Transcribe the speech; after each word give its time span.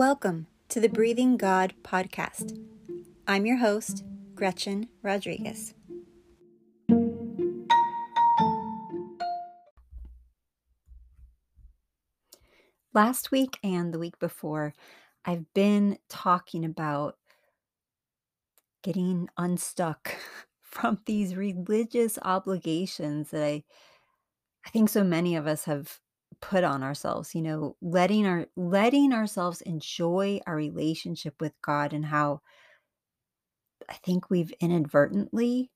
Welcome 0.00 0.46
to 0.70 0.80
the 0.80 0.88
Breathing 0.88 1.36
God 1.36 1.74
podcast. 1.82 2.58
I'm 3.28 3.44
your 3.44 3.58
host, 3.58 4.02
Gretchen 4.34 4.88
Rodriguez. 5.02 5.74
Last 12.94 13.30
week 13.30 13.58
and 13.62 13.92
the 13.92 13.98
week 13.98 14.18
before, 14.18 14.72
I've 15.26 15.52
been 15.52 15.98
talking 16.08 16.64
about 16.64 17.18
getting 18.82 19.28
unstuck 19.36 20.16
from 20.62 21.00
these 21.04 21.36
religious 21.36 22.18
obligations 22.22 23.32
that 23.32 23.44
I 23.44 23.64
I 24.64 24.70
think 24.70 24.88
so 24.88 25.04
many 25.04 25.36
of 25.36 25.46
us 25.46 25.64
have 25.64 26.00
put 26.40 26.64
on 26.64 26.82
ourselves, 26.82 27.34
you 27.34 27.42
know, 27.42 27.76
letting 27.82 28.26
our 28.26 28.46
letting 28.56 29.12
ourselves 29.12 29.60
enjoy 29.62 30.40
our 30.46 30.56
relationship 30.56 31.40
with 31.40 31.52
God 31.62 31.92
and 31.92 32.04
how 32.06 32.42
I 33.88 33.94
think 33.94 34.30
we've 34.30 34.52
inadvertently 34.60 35.70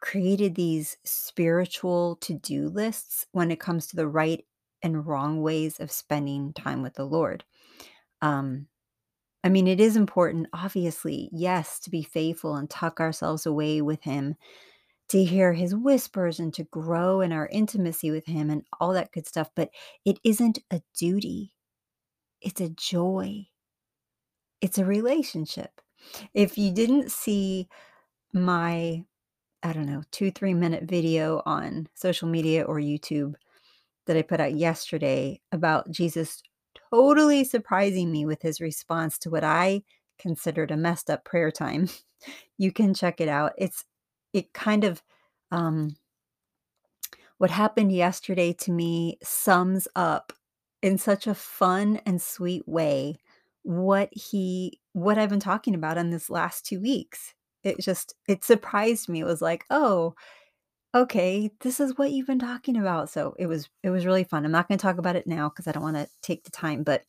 created 0.00 0.54
these 0.56 0.98
spiritual 1.04 2.16
to-do 2.16 2.68
lists 2.68 3.26
when 3.32 3.50
it 3.50 3.60
comes 3.60 3.86
to 3.88 3.96
the 3.96 4.08
right 4.08 4.46
and 4.82 5.06
wrong 5.06 5.42
ways 5.42 5.80
of 5.80 5.92
spending 5.92 6.52
time 6.54 6.82
with 6.82 6.94
the 6.94 7.06
Lord. 7.06 7.44
Um 8.22 8.68
I 9.44 9.50
mean, 9.50 9.68
it 9.68 9.80
is 9.80 9.96
important, 9.96 10.48
obviously, 10.52 11.30
yes, 11.32 11.80
to 11.80 11.90
be 11.90 12.02
faithful 12.02 12.56
and 12.56 12.70
tuck 12.70 13.00
ourselves 13.00 13.46
away 13.46 13.82
with 13.82 14.02
Him, 14.02 14.36
to 15.12 15.24
hear 15.24 15.52
His 15.52 15.74
whispers 15.74 16.40
and 16.40 16.52
to 16.54 16.64
grow 16.64 17.20
in 17.20 17.32
our 17.32 17.48
intimacy 17.48 18.10
with 18.10 18.26
Him 18.26 18.50
and 18.50 18.64
all 18.80 18.92
that 18.94 19.12
good 19.12 19.26
stuff. 19.26 19.50
But 19.54 19.70
it 20.04 20.18
isn't 20.24 20.58
a 20.70 20.82
duty, 20.98 21.54
it's 22.40 22.60
a 22.60 22.70
joy, 22.70 23.46
it's 24.60 24.78
a 24.78 24.84
relationship. 24.84 25.80
If 26.34 26.58
you 26.58 26.72
didn't 26.72 27.12
see 27.12 27.68
my, 28.32 29.04
I 29.62 29.72
don't 29.72 29.86
know, 29.86 30.02
two, 30.10 30.30
three 30.30 30.54
minute 30.54 30.84
video 30.84 31.42
on 31.46 31.88
social 31.94 32.28
media 32.28 32.64
or 32.64 32.76
YouTube 32.76 33.34
that 34.06 34.16
I 34.16 34.22
put 34.22 34.40
out 34.40 34.54
yesterday 34.54 35.40
about 35.52 35.90
Jesus 35.90 36.42
totally 36.90 37.44
surprising 37.44 38.10
me 38.10 38.24
with 38.26 38.42
his 38.42 38.60
response 38.60 39.18
to 39.18 39.30
what 39.30 39.44
I 39.44 39.82
considered 40.18 40.70
a 40.70 40.76
messed 40.76 41.10
up 41.10 41.24
prayer 41.24 41.50
time. 41.50 41.88
You 42.56 42.70
can 42.70 42.94
check 42.94 43.20
it 43.20 43.28
out. 43.28 43.50
It's 43.58 43.84
it 44.32 44.52
kind 44.52 44.84
of 44.84 45.02
um 45.50 45.96
what 47.38 47.50
happened 47.50 47.92
yesterday 47.92 48.52
to 48.52 48.70
me 48.70 49.18
sums 49.22 49.88
up 49.96 50.32
in 50.82 50.98
such 50.98 51.26
a 51.26 51.34
fun 51.34 52.00
and 52.06 52.20
sweet 52.20 52.66
way 52.66 53.16
what 53.62 54.08
he 54.12 54.80
what 54.92 55.18
I've 55.18 55.30
been 55.30 55.40
talking 55.40 55.74
about 55.74 55.98
in 55.98 56.10
this 56.10 56.28
last 56.28 56.66
2 56.66 56.80
weeks. 56.80 57.34
It 57.64 57.78
just 57.80 58.14
it 58.28 58.44
surprised 58.44 59.08
me. 59.08 59.20
It 59.20 59.24
was 59.24 59.40
like, 59.40 59.64
"Oh, 59.70 60.14
okay, 60.94 61.50
this 61.60 61.80
is 61.80 61.98
what 61.98 62.12
you've 62.12 62.26
been 62.26 62.38
talking 62.40 62.76
about." 62.76 63.10
So 63.10 63.34
it 63.38 63.46
was 63.46 63.68
it 63.82 63.90
was 63.90 64.06
really 64.06 64.24
fun. 64.24 64.44
I'm 64.44 64.52
not 64.52 64.68
going 64.68 64.78
to 64.78 64.82
talk 64.82 64.98
about 64.98 65.16
it 65.16 65.26
now 65.26 65.48
because 65.48 65.66
I 65.68 65.72
don't 65.72 65.82
want 65.82 65.96
to 65.96 66.08
take 66.22 66.44
the 66.44 66.50
time, 66.50 66.82
but 66.84 67.04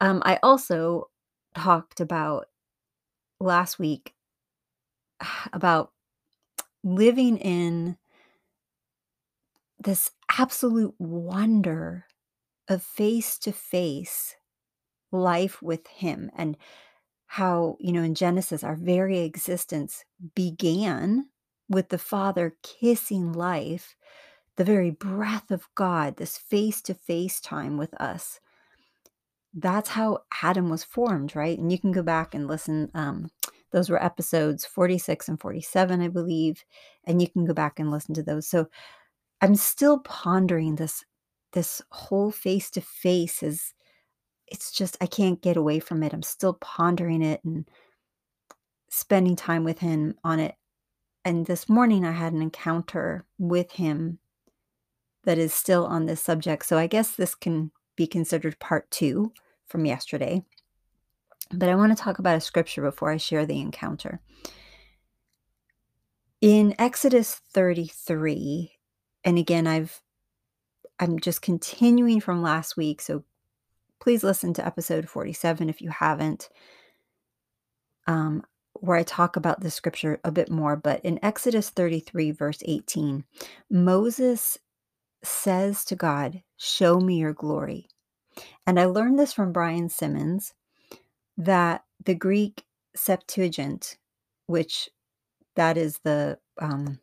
um, 0.00 0.22
I 0.24 0.38
also 0.42 1.10
talked 1.56 2.00
about 2.00 2.46
last 3.40 3.78
week 3.78 4.14
about 5.52 5.92
living 6.94 7.36
in 7.38 7.96
this 9.78 10.10
absolute 10.38 10.94
wonder 10.98 12.06
of 12.68 12.82
face 12.82 13.38
to 13.38 13.52
face 13.52 14.36
life 15.10 15.62
with 15.62 15.86
Him 15.86 16.30
and 16.36 16.56
how, 17.26 17.76
you 17.78 17.92
know, 17.92 18.02
in 18.02 18.14
Genesis, 18.14 18.64
our 18.64 18.76
very 18.76 19.18
existence 19.18 20.04
began 20.34 21.28
with 21.68 21.90
the 21.90 21.98
Father 21.98 22.56
kissing 22.62 23.32
life, 23.32 23.94
the 24.56 24.64
very 24.64 24.90
breath 24.90 25.50
of 25.50 25.68
God, 25.74 26.16
this 26.16 26.38
face 26.38 26.80
to 26.82 26.94
face 26.94 27.40
time 27.40 27.76
with 27.76 27.94
us. 28.00 28.40
That's 29.54 29.90
how 29.90 30.20
Adam 30.42 30.68
was 30.68 30.84
formed, 30.84 31.36
right? 31.36 31.58
And 31.58 31.70
you 31.70 31.78
can 31.78 31.92
go 31.92 32.02
back 32.02 32.34
and 32.34 32.46
listen. 32.46 32.90
Um, 32.94 33.30
those 33.70 33.90
were 33.90 34.02
episodes 34.02 34.64
46 34.64 35.28
and 35.28 35.40
47, 35.40 36.00
I 36.00 36.08
believe. 36.08 36.64
And 37.04 37.20
you 37.20 37.28
can 37.28 37.44
go 37.44 37.54
back 37.54 37.78
and 37.78 37.90
listen 37.90 38.14
to 38.14 38.22
those. 38.22 38.46
So 38.46 38.68
I'm 39.40 39.54
still 39.54 40.00
pondering 40.00 40.76
this 40.76 41.04
this 41.52 41.80
whole 41.90 42.30
face 42.30 42.70
to 42.70 42.80
face 42.80 43.42
is 43.42 43.72
it's 44.46 44.70
just 44.70 44.96
I 45.00 45.06
can't 45.06 45.40
get 45.42 45.56
away 45.56 45.78
from 45.78 46.02
it. 46.02 46.12
I'm 46.12 46.22
still 46.22 46.54
pondering 46.54 47.22
it 47.22 47.40
and 47.44 47.68
spending 48.90 49.36
time 49.36 49.64
with 49.64 49.78
him 49.78 50.14
on 50.24 50.40
it. 50.40 50.54
And 51.24 51.46
this 51.46 51.68
morning 51.68 52.04
I 52.04 52.12
had 52.12 52.32
an 52.32 52.42
encounter 52.42 53.26
with 53.38 53.72
him 53.72 54.18
that 55.24 55.38
is 55.38 55.52
still 55.52 55.86
on 55.86 56.06
this 56.06 56.22
subject. 56.22 56.64
So 56.64 56.78
I 56.78 56.86
guess 56.86 57.10
this 57.10 57.34
can 57.34 57.70
be 57.96 58.06
considered 58.06 58.58
part 58.58 58.90
2 58.90 59.32
from 59.66 59.84
yesterday. 59.84 60.42
But 61.50 61.68
I 61.68 61.74
want 61.74 61.96
to 61.96 62.02
talk 62.02 62.18
about 62.18 62.36
a 62.36 62.40
scripture 62.40 62.82
before 62.82 63.10
I 63.10 63.16
share 63.16 63.46
the 63.46 63.60
encounter. 63.60 64.20
In 66.40 66.74
Exodus 66.78 67.40
33, 67.52 68.72
and 69.24 69.38
again 69.38 69.66
I've 69.66 70.00
I'm 71.00 71.18
just 71.18 71.42
continuing 71.42 72.20
from 72.20 72.42
last 72.42 72.76
week, 72.76 73.00
so 73.00 73.24
please 74.00 74.24
listen 74.24 74.52
to 74.54 74.66
episode 74.66 75.08
47 75.08 75.68
if 75.68 75.80
you 75.80 75.90
haven't, 75.90 76.48
um, 78.06 78.42
where 78.74 78.96
I 78.96 79.02
talk 79.04 79.36
about 79.36 79.60
the 79.60 79.70
scripture 79.70 80.20
a 80.24 80.32
bit 80.32 80.50
more. 80.50 80.76
But 80.76 81.04
in 81.04 81.20
Exodus 81.22 81.70
33, 81.70 82.32
verse 82.32 82.62
18, 82.64 83.24
Moses 83.70 84.58
says 85.22 85.84
to 85.86 85.96
God, 85.96 86.42
Show 86.56 87.00
me 87.00 87.18
your 87.18 87.32
glory. 87.32 87.88
And 88.66 88.78
I 88.78 88.84
learned 88.86 89.18
this 89.18 89.32
from 89.32 89.52
Brian 89.52 89.88
Simmons 89.88 90.54
that 91.38 91.84
the 92.04 92.14
Greek 92.14 92.64
Septuagint, 92.94 93.96
which 94.46 94.90
that 95.56 95.76
is 95.78 96.00
the 96.04 96.38
um, 96.60 97.00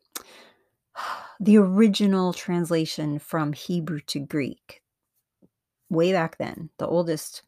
the 1.39 1.57
original 1.57 2.33
translation 2.33 3.19
from 3.19 3.53
Hebrew 3.53 4.01
to 4.07 4.19
Greek, 4.19 4.81
way 5.89 6.11
back 6.11 6.37
then, 6.37 6.69
the 6.77 6.87
oldest 6.87 7.43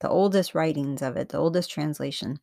the 0.00 0.08
oldest 0.08 0.54
writings 0.54 1.02
of 1.02 1.16
it, 1.16 1.30
the 1.30 1.38
oldest 1.38 1.70
translation, 1.70 2.38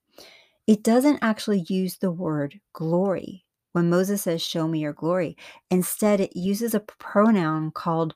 it 0.68 0.84
doesn't 0.84 1.20
actually 1.22 1.66
use 1.70 1.98
the 1.98 2.12
word 2.12 2.60
glory 2.74 3.46
when 3.74 3.90
Moses 3.90 4.24
says, 4.24 4.42
Show 4.42 4.68
me 4.68 4.80
your 4.80 4.94
glory. 4.94 5.38
Instead, 5.70 6.20
it 6.22 6.36
uses 6.36 6.74
a 6.74 6.80
pronoun 6.80 7.72
called 7.72 8.16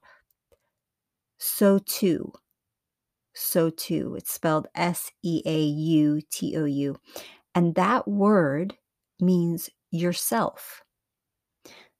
so 1.37 1.79
too. 1.79 2.31
So 3.39 3.69
too. 3.69 4.15
It's 4.17 4.31
spelled 4.31 4.67
S 4.73 5.11
E 5.21 5.43
A 5.45 5.61
U 5.61 6.21
T 6.31 6.57
O 6.57 6.65
U. 6.65 6.95
And 7.53 7.75
that 7.75 8.07
word 8.07 8.75
means 9.19 9.69
yourself. 9.91 10.81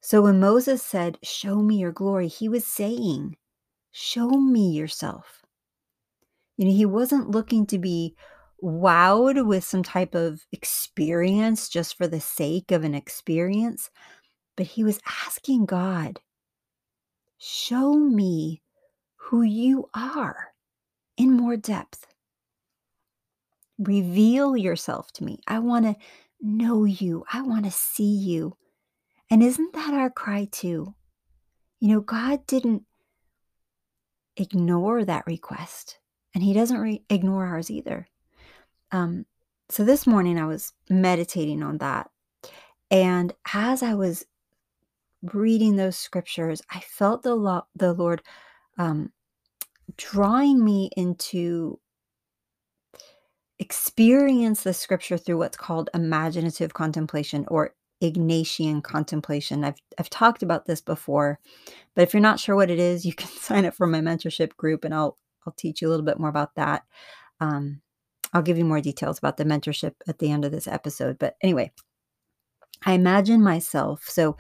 So 0.02 0.24
when 0.24 0.40
Moses 0.40 0.82
said, 0.82 1.20
Show 1.22 1.58
me 1.58 1.78
your 1.78 1.92
glory, 1.92 2.28
he 2.28 2.50
was 2.50 2.66
saying, 2.66 3.38
Show 3.92 4.30
me 4.30 4.72
yourself. 4.72 5.44
You 6.58 6.66
know, 6.66 6.72
he 6.72 6.88
wasn't 6.88 7.30
looking 7.30 7.68
to 7.68 7.78
be 7.78 8.16
wowed 8.64 9.46
with 9.46 9.64
some 9.64 9.84
type 9.84 10.16
of 10.16 10.42
experience 10.52 11.70
just 11.70 11.96
for 12.00 12.08
the 12.08 12.20
sake 12.20 12.72
of 12.72 12.84
an 12.84 12.96
experience, 12.96 13.92
but 14.56 14.66
he 14.66 14.84
was 14.84 15.00
asking 15.28 15.68
God, 15.68 16.20
Show 17.38 17.94
me 17.94 18.64
who 19.18 19.44
you 19.44 19.88
are 19.94 20.54
in 21.18 21.34
more 21.34 21.58
depth. 21.58 22.08
Reveal 23.78 24.56
yourself 24.56 25.12
to 25.14 25.24
me. 25.24 25.40
I 25.48 25.60
want 25.60 25.86
to 25.86 25.96
know 26.42 26.86
you. 26.86 27.26
I 27.32 27.42
want 27.42 27.66
to 27.66 27.72
see 27.72 28.16
you. 28.16 28.58
And 29.30 29.44
isn't 29.44 29.74
that 29.74 29.94
our 29.94 30.10
cry 30.10 30.48
too? 30.52 30.96
You 31.80 31.90
know, 31.90 32.02
God 32.02 32.48
didn't 32.48 32.84
ignore 34.36 35.04
that 35.04 35.28
request, 35.28 36.00
and 36.34 36.44
He 36.44 36.54
doesn't 36.54 36.80
re- 36.80 37.04
ignore 37.10 37.46
ours 37.46 37.70
either. 37.70 38.08
Um, 38.92 39.26
so 39.70 39.84
this 39.84 40.08
morning 40.08 40.40
I 40.40 40.46
was 40.46 40.74
meditating 40.90 41.62
on 41.62 41.80
that. 41.80 42.10
And 42.90 43.34
as 43.54 43.84
I 43.84 43.96
was 43.96 44.26
reading 45.22 45.76
those 45.76 45.98
scriptures, 45.98 46.62
I 46.72 46.80
felt 46.80 47.24
the, 47.24 47.36
lo- 47.36 47.68
the 47.76 47.94
Lord 47.94 48.22
um, 48.78 49.12
drawing 49.96 50.64
me 50.64 50.90
into 50.98 51.80
experience 53.60 54.64
the 54.64 54.74
scripture 54.74 55.18
through 55.18 55.38
what's 55.38 55.58
called 55.58 55.90
imaginative 55.94 56.74
contemplation 56.74 57.46
or 57.48 57.74
Ignatian 58.02 58.84
contemplation. 58.84 59.64
I've 59.64 59.78
I've 59.98 60.10
talked 60.10 60.44
about 60.44 60.66
this 60.66 60.82
before, 60.82 61.40
but 61.96 62.04
if 62.04 62.14
you're 62.14 62.22
not 62.22 62.40
sure 62.40 62.56
what 62.56 62.70
it 62.70 62.80
is, 62.80 63.06
you 63.06 63.14
can 63.16 63.30
sign 63.30 63.66
up 63.66 63.74
for 63.74 63.88
my 63.88 64.02
mentorship 64.02 64.56
group, 64.56 64.86
and 64.86 64.94
I'll 64.94 65.18
I'll 65.46 65.54
teach 65.54 65.82
you 65.82 65.88
a 65.88 65.92
little 65.92 66.06
bit 66.06 66.20
more 66.20 66.30
about 66.30 66.56
that. 66.56 66.84
Um, 67.40 67.82
I'll 68.34 68.42
give 68.42 68.58
you 68.58 68.66
more 68.66 68.82
details 68.82 69.18
about 69.18 69.38
the 69.38 69.46
mentorship 69.46 69.94
at 70.08 70.20
the 70.20 70.32
end 70.32 70.46
of 70.46 70.52
this 70.52 70.68
episode. 70.68 71.18
But 71.18 71.36
anyway, 71.42 71.72
I 72.86 72.94
imagine 72.94 73.42
myself. 73.42 74.04
So 74.04 74.38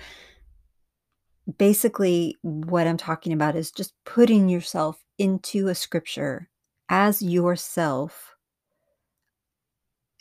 basically, 1.57 2.35
what 2.41 2.85
I'm 2.85 2.97
talking 2.97 3.33
about 3.33 3.55
is 3.55 3.71
just 3.71 3.93
putting 4.05 4.49
yourself 4.49 5.01
into 5.17 5.67
a 5.67 5.75
scripture 5.75 6.49
as 6.89 7.21
yourself, 7.21 8.35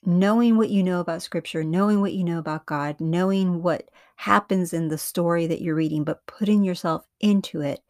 knowing 0.05 0.57
what 0.57 0.71
you 0.71 0.83
know 0.83 1.01
about 1.01 1.23
scripture, 1.23 1.65
knowing 1.65 2.01
what 2.01 2.13
you 2.13 2.25
know 2.25 2.39
about 2.39 2.67
God, 2.67 3.01
knowing 3.01 3.63
what 3.63 3.89
happens 4.17 4.73
in 4.73 4.89
the 4.89 4.99
story 4.99 5.47
that 5.47 5.61
you're 5.61 5.75
reading, 5.75 6.05
but 6.05 6.27
putting 6.27 6.65
yourself 6.65 7.07
into 7.21 7.61
it 7.61 7.81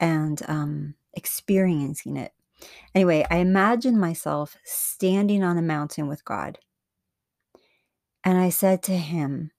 and 0.00 0.42
um, 0.48 0.94
experiencing 1.14 2.16
it. 2.16 2.32
Anyway, 2.94 3.26
I 3.30 3.36
imagine 3.36 3.98
myself 3.98 4.56
standing 4.64 5.42
on 5.42 5.58
a 5.58 5.62
mountain 5.62 6.06
with 6.06 6.24
God. 6.24 6.58
And 8.24 8.38
I 8.38 8.50
said 8.50 8.82
to 8.84 8.96
him, 8.96 9.50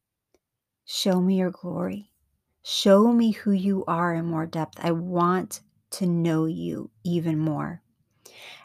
Show 0.85 1.19
me 1.21 1.39
your 1.39 1.51
glory. 1.51 2.11
Show 2.61 3.11
me 3.11 3.31
who 3.31 3.51
you 3.51 3.83
are 3.87 4.13
in 4.13 4.25
more 4.25 4.45
depth. 4.45 4.79
I 4.81 4.91
want 4.91 5.61
to 5.93 6.05
know 6.05 6.45
you 6.45 6.91
even 7.03 7.37
more. 7.37 7.81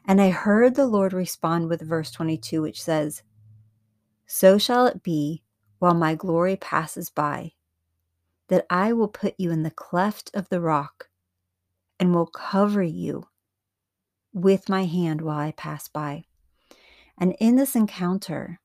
And 0.05 0.21
I 0.21 0.31
heard 0.31 0.75
the 0.75 0.87
Lord 0.87 1.13
respond 1.13 1.69
with 1.69 1.83
verse 1.83 2.11
22, 2.11 2.63
which 2.63 2.83
says, 2.83 3.23
So 4.27 4.59
shall 4.59 4.87
it 4.87 5.03
be 5.03 5.43
while 5.79 5.95
my 5.95 6.15
glory 6.15 6.57
passes 6.57 7.11
by, 7.11 7.53
that 8.49 8.67
I 8.71 8.93
will 8.93 9.09
put 9.09 9.35
you 9.39 9.51
in 9.51 9.63
the 9.63 9.71
cleft 9.71 10.31
of 10.35 10.49
the 10.49 10.61
rock 10.61 11.09
and 12.01 12.15
will 12.15 12.27
cover 12.27 12.83
you 12.83 13.29
with 14.33 14.69
my 14.69 14.85
hand 14.85 15.21
while 15.21 15.39
I 15.39 15.53
pass 15.53 15.89
by. 15.89 16.25
And 17.19 17.37
in 17.41 17.57
this 17.57 17.75
encounter, 17.75 18.61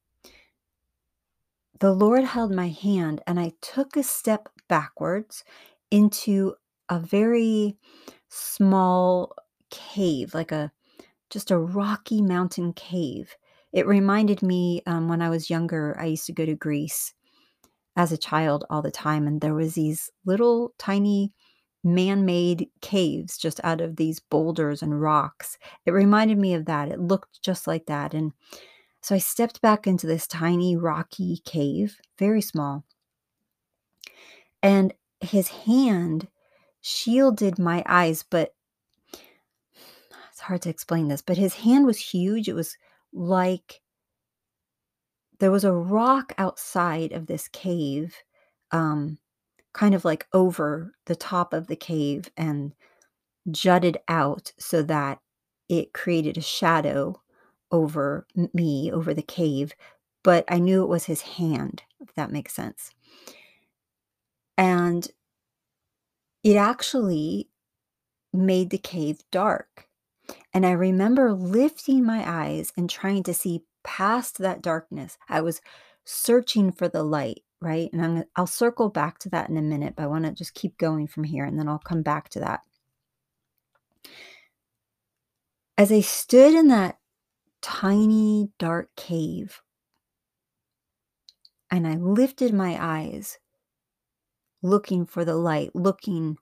the 1.80 1.92
Lord 1.92 2.24
held 2.24 2.52
my 2.52 2.70
hand 2.70 3.22
and 3.28 3.40
I 3.40 3.54
took 3.62 3.98
a 3.98 4.04
step 4.04 4.50
backwards 4.70 5.44
into 5.92 6.56
a 6.90 7.00
very 7.00 7.78
small 8.34 9.36
cave, 9.70 10.34
like 10.34 10.52
a 10.52 10.72
just 11.30 11.52
a 11.52 11.58
rocky 11.58 12.22
mountain 12.22 12.74
cave. 12.74 13.36
It 13.72 13.88
reminded 13.88 14.42
me 14.42 14.82
um, 14.86 15.08
when 15.08 15.22
I 15.22 15.30
was 15.30 15.50
younger, 15.50 15.96
I 16.00 16.06
used 16.06 16.26
to 16.28 16.34
go 16.34 16.46
to 16.46 16.56
Greece 16.56 17.14
as 17.96 18.12
a 18.12 18.18
child 18.18 18.66
all 18.70 18.82
the 18.82 18.92
time, 18.92 19.28
and 19.28 19.42
there 19.42 19.54
was 19.54 19.76
these 19.76 20.10
little 20.26 20.74
tiny 20.78 21.32
man-made 21.84 22.70
caves 22.82 23.38
just 23.38 23.60
out 23.64 23.82
of 23.82 23.98
these 23.98 24.20
boulders 24.20 24.82
and 24.82 25.02
rocks. 25.02 25.58
It 25.86 25.92
reminded 25.92 26.38
me 26.38 26.54
of 26.54 26.66
that. 26.66 26.90
It 26.90 27.00
looked 27.00 27.42
just 27.42 27.68
like 27.68 27.86
that. 27.88 28.14
And 28.14 28.32
so 29.02 29.16
I 29.16 29.18
stepped 29.18 29.62
back 29.62 29.86
into 29.86 30.08
this 30.08 30.28
tiny 30.28 30.78
rocky 30.78 31.42
cave, 31.46 32.00
very 32.18 32.42
small. 32.42 32.86
And 34.62 34.94
his 35.20 35.50
hand 35.50 36.28
shielded 36.84 37.58
my 37.58 37.82
eyes, 37.88 38.24
but 38.30 38.54
it's 40.30 40.42
hard 40.42 40.62
to 40.64 40.70
explain 40.70 41.08
this, 41.08 41.22
but 41.22 41.38
his 41.38 41.56
hand 41.56 41.86
was 41.86 41.98
huge. 41.98 42.48
It 42.50 42.54
was 42.54 42.78
like 43.14 43.82
there 45.40 45.52
was 45.52 45.64
a 45.64 45.74
rock 45.74 46.34
outside 46.38 47.12
of 47.14 47.26
this 47.26 47.48
cave 47.48 48.16
um, 48.72 49.18
kind 49.74 49.96
of 49.96 50.04
like 50.04 50.28
over 50.34 50.94
the 51.06 51.16
top 51.16 51.54
of 51.54 51.68
the 51.68 51.76
cave 51.76 52.30
and 52.36 52.74
jutted 53.50 53.98
out 54.08 54.52
so 54.58 54.84
that 54.84 55.20
it 55.70 55.94
created 55.94 56.38
a 56.38 56.42
shadow 56.42 57.22
over 57.72 58.28
me, 58.54 58.92
over 58.92 59.14
the 59.14 59.22
cave, 59.24 59.74
but 60.24 60.44
I 60.48 60.60
knew 60.60 60.84
it 60.84 60.90
was 60.90 61.06
his 61.06 61.22
hand, 61.22 61.84
if 62.00 62.14
that 62.16 62.32
makes 62.32 62.54
sense. 62.54 62.92
And 64.58 65.08
it 66.44 66.56
actually 66.56 67.50
made 68.34 68.70
the 68.70 68.78
cave 68.78 69.20
dark. 69.32 69.88
And 70.54 70.66
I 70.66 70.72
remember 70.72 71.34
lifting 71.34 72.06
my 72.06 72.24
eyes 72.26 72.72
and 72.78 72.90
trying 72.90 73.24
to 73.24 73.34
see 73.34 73.64
past 73.84 74.38
that 74.40 74.62
darkness. 74.62 75.18
I 75.30 75.42
was 75.42 75.62
searching 76.06 76.72
for 76.72 76.88
the 76.88 77.04
light 77.04 77.44
right? 77.64 77.90
And 77.94 78.04
I'm, 78.04 78.24
I'll 78.36 78.46
circle 78.46 78.90
back 78.90 79.20
to 79.20 79.30
that 79.30 79.50
in 79.50 79.58
a 79.58 79.62
minute, 79.62 79.94
but 79.96 80.04
I 80.04 80.08
want 80.08 80.26
to 80.26 80.32
just 80.32 80.54
keep 80.54 80.78
going 80.78 81.08
from 81.08 81.24
here 81.24 81.46
and 81.46 81.58
then 81.58 81.70
I'll 81.70 81.80
come 81.80 82.04
back 82.04 82.30
to 82.30 82.42
that. 82.42 82.60
As 85.78 85.92
I 85.92 86.02
stood 86.02 86.54
in 86.54 86.68
that 86.68 86.98
tiny 87.62 88.50
dark 88.60 88.90
cave 88.98 89.62
and 91.72 91.88
I 91.88 91.96
lifted 91.96 92.54
my 92.54 92.78
eyes, 92.80 93.40
looking 94.64 95.06
for 95.06 95.26
the 95.26 95.36
light, 95.36 95.76
looking 95.76 96.38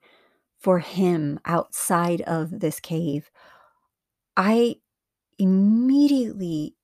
for 0.58 0.78
him 0.78 1.40
outside 1.44 2.22
of 2.22 2.60
this 2.60 2.80
cave, 2.80 3.30
I 4.36 4.76
immediately 5.38 6.76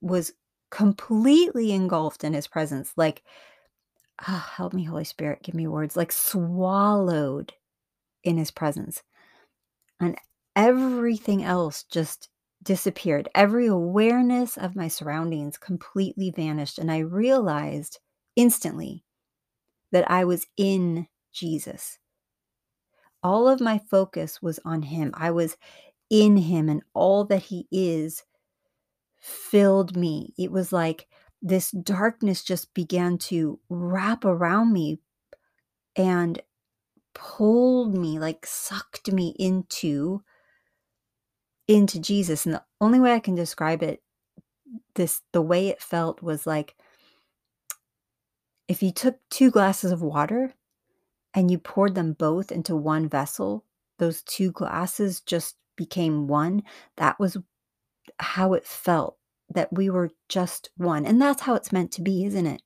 was 0.00 0.32
completely 0.70 1.72
engulfed 1.72 2.24
in 2.24 2.34
his 2.34 2.46
presence. 2.46 2.92
Like 2.96 3.22
ah, 4.20 4.52
help 4.56 4.72
me, 4.72 4.84
Holy 4.84 5.04
Spirit, 5.04 5.42
give 5.42 5.54
me 5.54 5.66
words 5.66 5.96
like 5.96 6.12
swallowed 6.12 7.52
in 8.22 8.36
his 8.36 8.50
presence. 8.50 9.02
And 10.00 10.16
everything 10.56 11.42
else 11.42 11.84
just 11.84 12.28
disappeared. 12.62 13.28
Every 13.34 13.66
awareness 13.66 14.56
of 14.56 14.76
my 14.76 14.88
surroundings 14.88 15.58
completely 15.58 16.30
vanished. 16.30 16.78
And 16.78 16.90
I 16.90 16.98
realized 16.98 17.98
instantly 18.36 19.04
that 19.94 20.10
I 20.10 20.24
was 20.24 20.44
in 20.56 21.06
Jesus. 21.32 21.98
All 23.22 23.48
of 23.48 23.60
my 23.60 23.80
focus 23.88 24.42
was 24.42 24.58
on 24.64 24.82
him. 24.82 25.12
I 25.14 25.30
was 25.30 25.56
in 26.10 26.36
him, 26.36 26.68
and 26.68 26.82
all 26.94 27.24
that 27.26 27.44
he 27.44 27.68
is 27.70 28.24
filled 29.20 29.96
me. 29.96 30.34
It 30.36 30.50
was 30.50 30.72
like 30.72 31.06
this 31.40 31.70
darkness 31.70 32.42
just 32.42 32.74
began 32.74 33.18
to 33.18 33.60
wrap 33.68 34.24
around 34.24 34.72
me 34.72 34.98
and 35.94 36.42
pulled 37.14 37.94
me 37.94 38.18
like 38.18 38.44
sucked 38.44 39.12
me 39.12 39.36
into 39.38 40.24
into 41.68 42.00
Jesus 42.00 42.44
and 42.44 42.56
the 42.56 42.64
only 42.80 42.98
way 42.98 43.12
I 43.12 43.20
can 43.20 43.36
describe 43.36 43.84
it 43.84 44.02
this 44.96 45.20
the 45.32 45.40
way 45.40 45.68
it 45.68 45.80
felt 45.80 46.20
was 46.20 46.44
like 46.46 46.74
if 48.68 48.82
you 48.82 48.92
took 48.92 49.18
two 49.30 49.50
glasses 49.50 49.92
of 49.92 50.02
water 50.02 50.54
and 51.34 51.50
you 51.50 51.58
poured 51.58 51.94
them 51.94 52.12
both 52.12 52.52
into 52.52 52.74
one 52.76 53.08
vessel 53.08 53.64
those 53.98 54.22
two 54.22 54.50
glasses 54.50 55.20
just 55.20 55.56
became 55.76 56.26
one 56.26 56.62
that 56.96 57.18
was 57.18 57.36
how 58.18 58.54
it 58.54 58.66
felt 58.66 59.16
that 59.50 59.72
we 59.72 59.90
were 59.90 60.10
just 60.28 60.70
one. 60.76 61.04
And 61.06 61.20
that's 61.20 61.42
how 61.42 61.54
it's 61.54 61.72
meant 61.72 61.92
to 61.92 62.02
be, 62.02 62.24
isn't 62.24 62.46
it? 62.46 62.62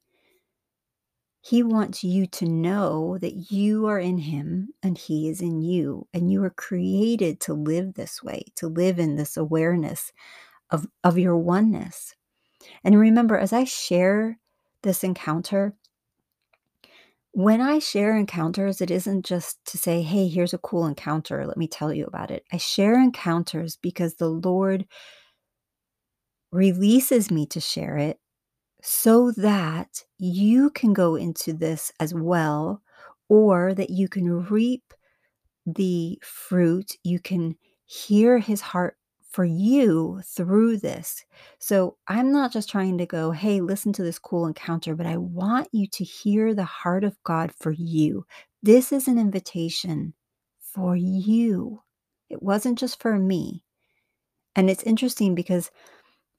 He 1.40 1.62
wants 1.62 2.04
you 2.04 2.26
to 2.26 2.46
know 2.46 3.16
that 3.18 3.50
you 3.50 3.86
are 3.86 3.98
in 3.98 4.18
Him 4.18 4.70
and 4.82 4.98
He 4.98 5.28
is 5.28 5.40
in 5.40 5.62
you. 5.62 6.06
And 6.12 6.30
you 6.30 6.42
are 6.44 6.50
created 6.50 7.40
to 7.40 7.54
live 7.54 7.94
this 7.94 8.22
way, 8.22 8.44
to 8.56 8.68
live 8.68 8.98
in 8.98 9.16
this 9.16 9.36
awareness 9.36 10.12
of, 10.70 10.86
of 11.04 11.18
your 11.18 11.36
oneness. 11.36 12.14
And 12.84 12.98
remember, 12.98 13.38
as 13.38 13.52
I 13.52 13.64
share 13.64 14.38
this 14.82 15.04
encounter, 15.04 15.74
when 17.38 17.60
I 17.60 17.78
share 17.78 18.16
encounters, 18.16 18.80
it 18.80 18.90
isn't 18.90 19.24
just 19.24 19.64
to 19.66 19.78
say, 19.78 20.02
hey, 20.02 20.26
here's 20.26 20.54
a 20.54 20.58
cool 20.58 20.86
encounter. 20.86 21.46
Let 21.46 21.56
me 21.56 21.68
tell 21.68 21.94
you 21.94 22.04
about 22.04 22.32
it. 22.32 22.42
I 22.52 22.56
share 22.56 22.98
encounters 23.00 23.78
because 23.80 24.16
the 24.16 24.28
Lord 24.28 24.86
releases 26.50 27.30
me 27.30 27.46
to 27.46 27.60
share 27.60 27.96
it 27.96 28.18
so 28.82 29.30
that 29.36 30.02
you 30.18 30.70
can 30.70 30.92
go 30.92 31.14
into 31.14 31.52
this 31.52 31.92
as 32.00 32.12
well, 32.12 32.82
or 33.28 33.72
that 33.72 33.90
you 33.90 34.08
can 34.08 34.44
reap 34.46 34.92
the 35.64 36.18
fruit. 36.24 36.96
You 37.04 37.20
can 37.20 37.54
hear 37.86 38.40
his 38.40 38.62
heart 38.62 38.96
for 39.30 39.44
you 39.44 40.20
through 40.24 40.78
this. 40.78 41.24
So 41.58 41.96
I'm 42.08 42.32
not 42.32 42.52
just 42.52 42.68
trying 42.68 42.98
to 42.98 43.06
go, 43.06 43.30
hey, 43.30 43.60
listen 43.60 43.92
to 43.94 44.02
this 44.02 44.18
cool 44.18 44.46
encounter, 44.46 44.94
but 44.94 45.06
I 45.06 45.16
want 45.16 45.68
you 45.72 45.86
to 45.88 46.04
hear 46.04 46.54
the 46.54 46.64
heart 46.64 47.04
of 47.04 47.22
God 47.24 47.52
for 47.58 47.72
you. 47.72 48.24
This 48.62 48.90
is 48.90 49.06
an 49.06 49.18
invitation 49.18 50.14
for 50.60 50.96
you. 50.96 51.82
It 52.30 52.42
wasn't 52.42 52.78
just 52.78 53.00
for 53.00 53.18
me. 53.18 53.64
And 54.56 54.70
it's 54.70 54.82
interesting 54.82 55.34
because 55.34 55.70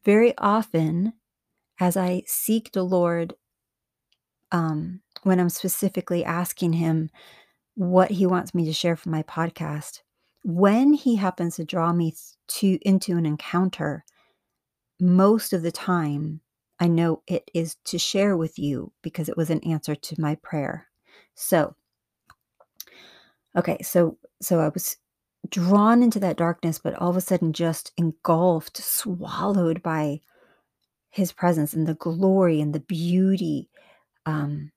very 0.03 0.33
often, 0.37 1.13
as 1.79 1.95
I 1.95 2.23
seek 2.25 2.71
the 2.71 2.83
Lord, 2.83 3.33
um, 4.51 5.01
when 5.23 5.39
I'm 5.39 5.49
specifically 5.49 6.25
asking 6.25 6.73
Him 6.73 7.09
what 7.75 8.11
He 8.11 8.25
wants 8.25 8.53
me 8.53 8.65
to 8.65 8.73
share 8.73 8.95
for 8.95 9.09
my 9.09 9.23
podcast, 9.23 10.01
when 10.43 10.93
He 10.93 11.15
happens 11.15 11.55
to 11.55 11.65
draw 11.65 11.93
me 11.93 12.15
to 12.47 12.79
into 12.81 13.17
an 13.17 13.25
encounter, 13.25 14.05
most 14.99 15.53
of 15.53 15.61
the 15.61 15.71
time, 15.71 16.41
I 16.79 16.87
know 16.87 17.23
it 17.27 17.49
is 17.53 17.75
to 17.85 17.97
share 17.97 18.37
with 18.37 18.57
you 18.57 18.91
because 19.01 19.29
it 19.29 19.37
was 19.37 19.49
an 19.49 19.59
answer 19.61 19.95
to 19.95 20.21
my 20.21 20.35
prayer. 20.35 20.87
So, 21.35 21.75
okay, 23.55 23.81
so 23.81 24.17
so 24.41 24.59
I 24.59 24.69
was 24.69 24.97
drawn 25.49 26.03
into 26.03 26.19
that 26.19 26.37
darkness, 26.37 26.79
but 26.79 26.95
all 26.95 27.09
of 27.09 27.17
a 27.17 27.21
sudden 27.21 27.53
just 27.53 27.91
engulfed, 27.97 28.77
swallowed 28.77 29.81
by 29.81 30.21
his 31.09 31.31
presence 31.31 31.73
and 31.73 31.87
the 31.87 31.95
glory 31.95 32.61
and 32.61 32.73
the 32.73 32.79
beauty, 32.79 33.69
um, 34.25 34.71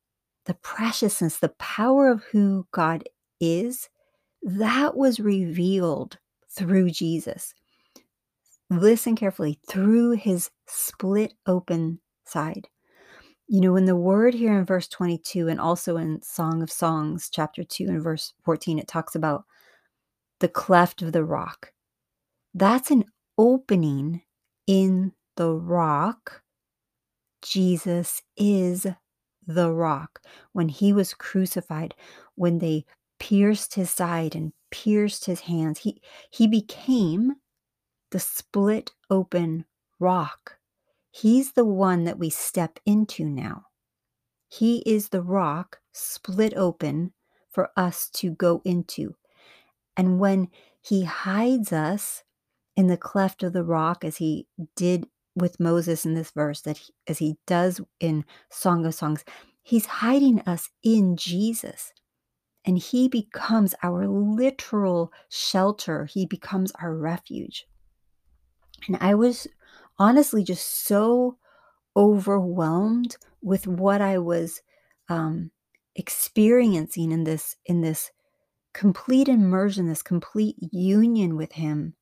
the 0.46 0.54
preciousness, 0.54 1.38
the 1.38 1.50
power 1.50 2.08
of 2.10 2.24
who 2.24 2.66
God 2.72 3.04
is. 3.40 3.88
That 4.42 4.96
was 4.96 5.20
revealed 5.20 6.18
through 6.50 6.90
Jesus. 6.90 7.54
Listen 8.70 9.14
carefully 9.16 9.58
through 9.68 10.12
his 10.12 10.50
split 10.66 11.34
open 11.46 12.00
side. 12.24 12.68
You 13.46 13.60
know, 13.60 13.72
when 13.72 13.84
the 13.84 13.96
word 13.96 14.34
here 14.34 14.58
in 14.58 14.64
verse 14.64 14.88
22 14.88 15.48
and 15.48 15.60
also 15.60 15.96
in 15.96 16.22
Song 16.22 16.62
of 16.62 16.70
Songs, 16.70 17.28
chapter 17.30 17.62
2 17.62 17.84
and 17.88 18.02
verse 18.02 18.32
14, 18.44 18.78
it 18.78 18.88
talks 18.88 19.14
about 19.14 19.44
the 20.40 20.48
cleft 20.48 21.02
of 21.02 21.12
the 21.12 21.24
rock. 21.24 21.72
That's 22.54 22.90
an 22.90 23.04
opening 23.36 24.22
in 24.66 25.12
the 25.36 25.52
rock. 25.52 26.42
Jesus 27.42 28.22
is 28.36 28.86
the 29.46 29.70
rock. 29.70 30.22
When 30.52 30.68
he 30.68 30.92
was 30.92 31.14
crucified, 31.14 31.94
when 32.34 32.58
they 32.58 32.86
pierced 33.22 33.76
his 33.76 33.88
side 33.88 34.34
and 34.34 34.52
pierced 34.72 35.26
his 35.26 35.42
hands, 35.42 35.78
he, 35.78 36.02
he 36.28 36.48
became 36.48 37.36
the 38.10 38.18
split 38.18 38.90
open 39.08 39.64
rock. 40.00 40.56
He's 41.12 41.52
the 41.52 41.64
one 41.64 42.02
that 42.02 42.18
we 42.18 42.30
step 42.30 42.80
into 42.84 43.24
now. 43.24 43.66
He 44.48 44.82
is 44.84 45.10
the 45.10 45.22
rock 45.22 45.78
split 45.92 46.52
open 46.56 47.12
for 47.48 47.70
us 47.76 48.10
to 48.14 48.32
go 48.32 48.60
into. 48.64 49.14
And 49.96 50.18
when 50.18 50.48
he 50.80 51.04
hides 51.04 51.72
us 51.72 52.24
in 52.76 52.88
the 52.88 52.96
cleft 52.96 53.44
of 53.44 53.52
the 53.52 53.62
rock, 53.62 54.04
as 54.04 54.16
he 54.16 54.48
did 54.74 55.06
with 55.36 55.60
Moses 55.60 56.04
in 56.04 56.14
this 56.14 56.32
verse, 56.32 56.60
that 56.62 56.78
he, 56.78 56.92
as 57.06 57.18
he 57.18 57.36
does 57.46 57.80
in 58.00 58.24
Song 58.50 58.84
of 58.84 58.96
Songs, 58.96 59.24
he's 59.62 59.86
hiding 59.86 60.40
us 60.40 60.70
in 60.82 61.16
Jesus. 61.16 61.92
And 62.64 62.78
he 62.78 63.08
becomes 63.08 63.74
our 63.82 64.06
literal 64.06 65.12
shelter, 65.28 66.04
he 66.04 66.26
becomes 66.26 66.72
our 66.80 66.94
refuge. 66.94 67.66
And 68.86 68.96
I 69.00 69.14
was 69.14 69.46
honestly 69.98 70.44
just 70.44 70.86
so 70.86 71.38
overwhelmed 71.96 73.16
with 73.42 73.66
what 73.66 74.00
I 74.00 74.18
was 74.18 74.62
um, 75.08 75.50
experiencing 75.94 77.12
in 77.12 77.24
this 77.24 77.56
in 77.66 77.80
this 77.80 78.10
complete 78.72 79.28
immersion, 79.28 79.88
this 79.88 80.02
complete 80.02 80.56
union 80.72 81.36
with 81.36 81.52
Him, 81.52 81.94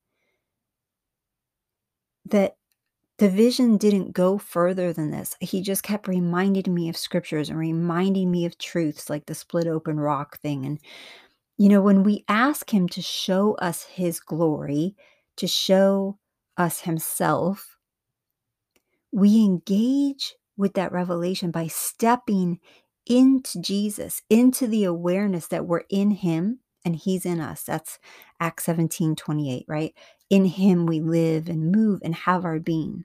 that 2.27 2.57
the 3.21 3.29
vision 3.29 3.77
didn't 3.77 4.15
go 4.15 4.39
further 4.39 4.95
than 4.95 5.11
this. 5.11 5.37
He 5.41 5.61
just 5.61 5.83
kept 5.83 6.09
reminding 6.09 6.73
me 6.73 6.89
of 6.89 6.97
scriptures 6.97 7.51
and 7.51 7.59
reminding 7.59 8.31
me 8.31 8.47
of 8.47 8.57
truths 8.57 9.11
like 9.11 9.27
the 9.27 9.35
split 9.35 9.67
open 9.67 10.01
rock 10.01 10.39
thing. 10.41 10.65
And, 10.65 10.81
you 11.59 11.69
know, 11.69 11.83
when 11.83 12.03
we 12.03 12.25
ask 12.29 12.73
Him 12.73 12.89
to 12.89 13.03
show 13.03 13.57
us 13.57 13.83
His 13.83 14.21
glory, 14.21 14.97
to 15.37 15.47
show 15.47 16.19
us 16.57 16.81
Himself, 16.81 17.77
we 19.13 19.45
engage 19.45 20.35
with 20.57 20.73
that 20.73 20.91
revelation 20.91 21.51
by 21.51 21.67
stepping 21.67 22.59
into 23.05 23.61
Jesus, 23.61 24.23
into 24.31 24.67
the 24.67 24.85
awareness 24.85 25.47
that 25.49 25.67
we're 25.67 25.85
in 25.91 26.13
Him 26.13 26.61
and 26.87 26.97
He's 26.97 27.27
in 27.27 27.39
us. 27.39 27.65
That's 27.65 27.99
Acts 28.41 28.65
17 28.65 29.15
28, 29.15 29.67
right? 29.69 29.95
In 30.31 30.47
Him 30.47 30.87
we 30.87 31.03
live 31.03 31.51
and 31.51 31.71
move 31.71 32.01
and 32.03 32.15
have 32.15 32.47
our 32.47 32.59
being. 32.59 33.05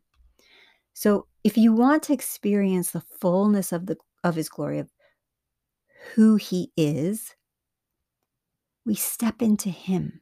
So 0.95 1.27
if 1.43 1.57
you 1.57 1.73
want 1.73 2.03
to 2.03 2.13
experience 2.13 2.91
the 2.91 3.03
fullness 3.19 3.73
of 3.73 3.85
the 3.85 3.97
of 4.23 4.35
his 4.35 4.49
glory 4.49 4.79
of 4.79 4.89
who 6.15 6.37
he 6.37 6.71
is, 6.77 7.35
we 8.85 8.95
step 8.95 9.41
into 9.41 9.69
him. 9.69 10.21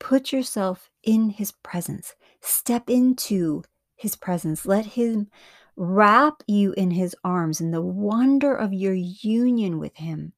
Put 0.00 0.32
yourself 0.32 0.90
in 1.02 1.30
his 1.30 1.52
presence. 1.52 2.14
Step 2.40 2.88
into 2.88 3.62
his 3.94 4.16
presence. 4.16 4.64
Let 4.64 4.86
him 4.86 5.28
wrap 5.76 6.42
you 6.46 6.72
in 6.72 6.90
his 6.90 7.14
arms 7.22 7.60
in 7.60 7.72
the 7.72 7.82
wonder 7.82 8.54
of 8.54 8.72
your 8.72 8.94
union 8.94 9.78
with 9.78 9.96
him 9.96 10.32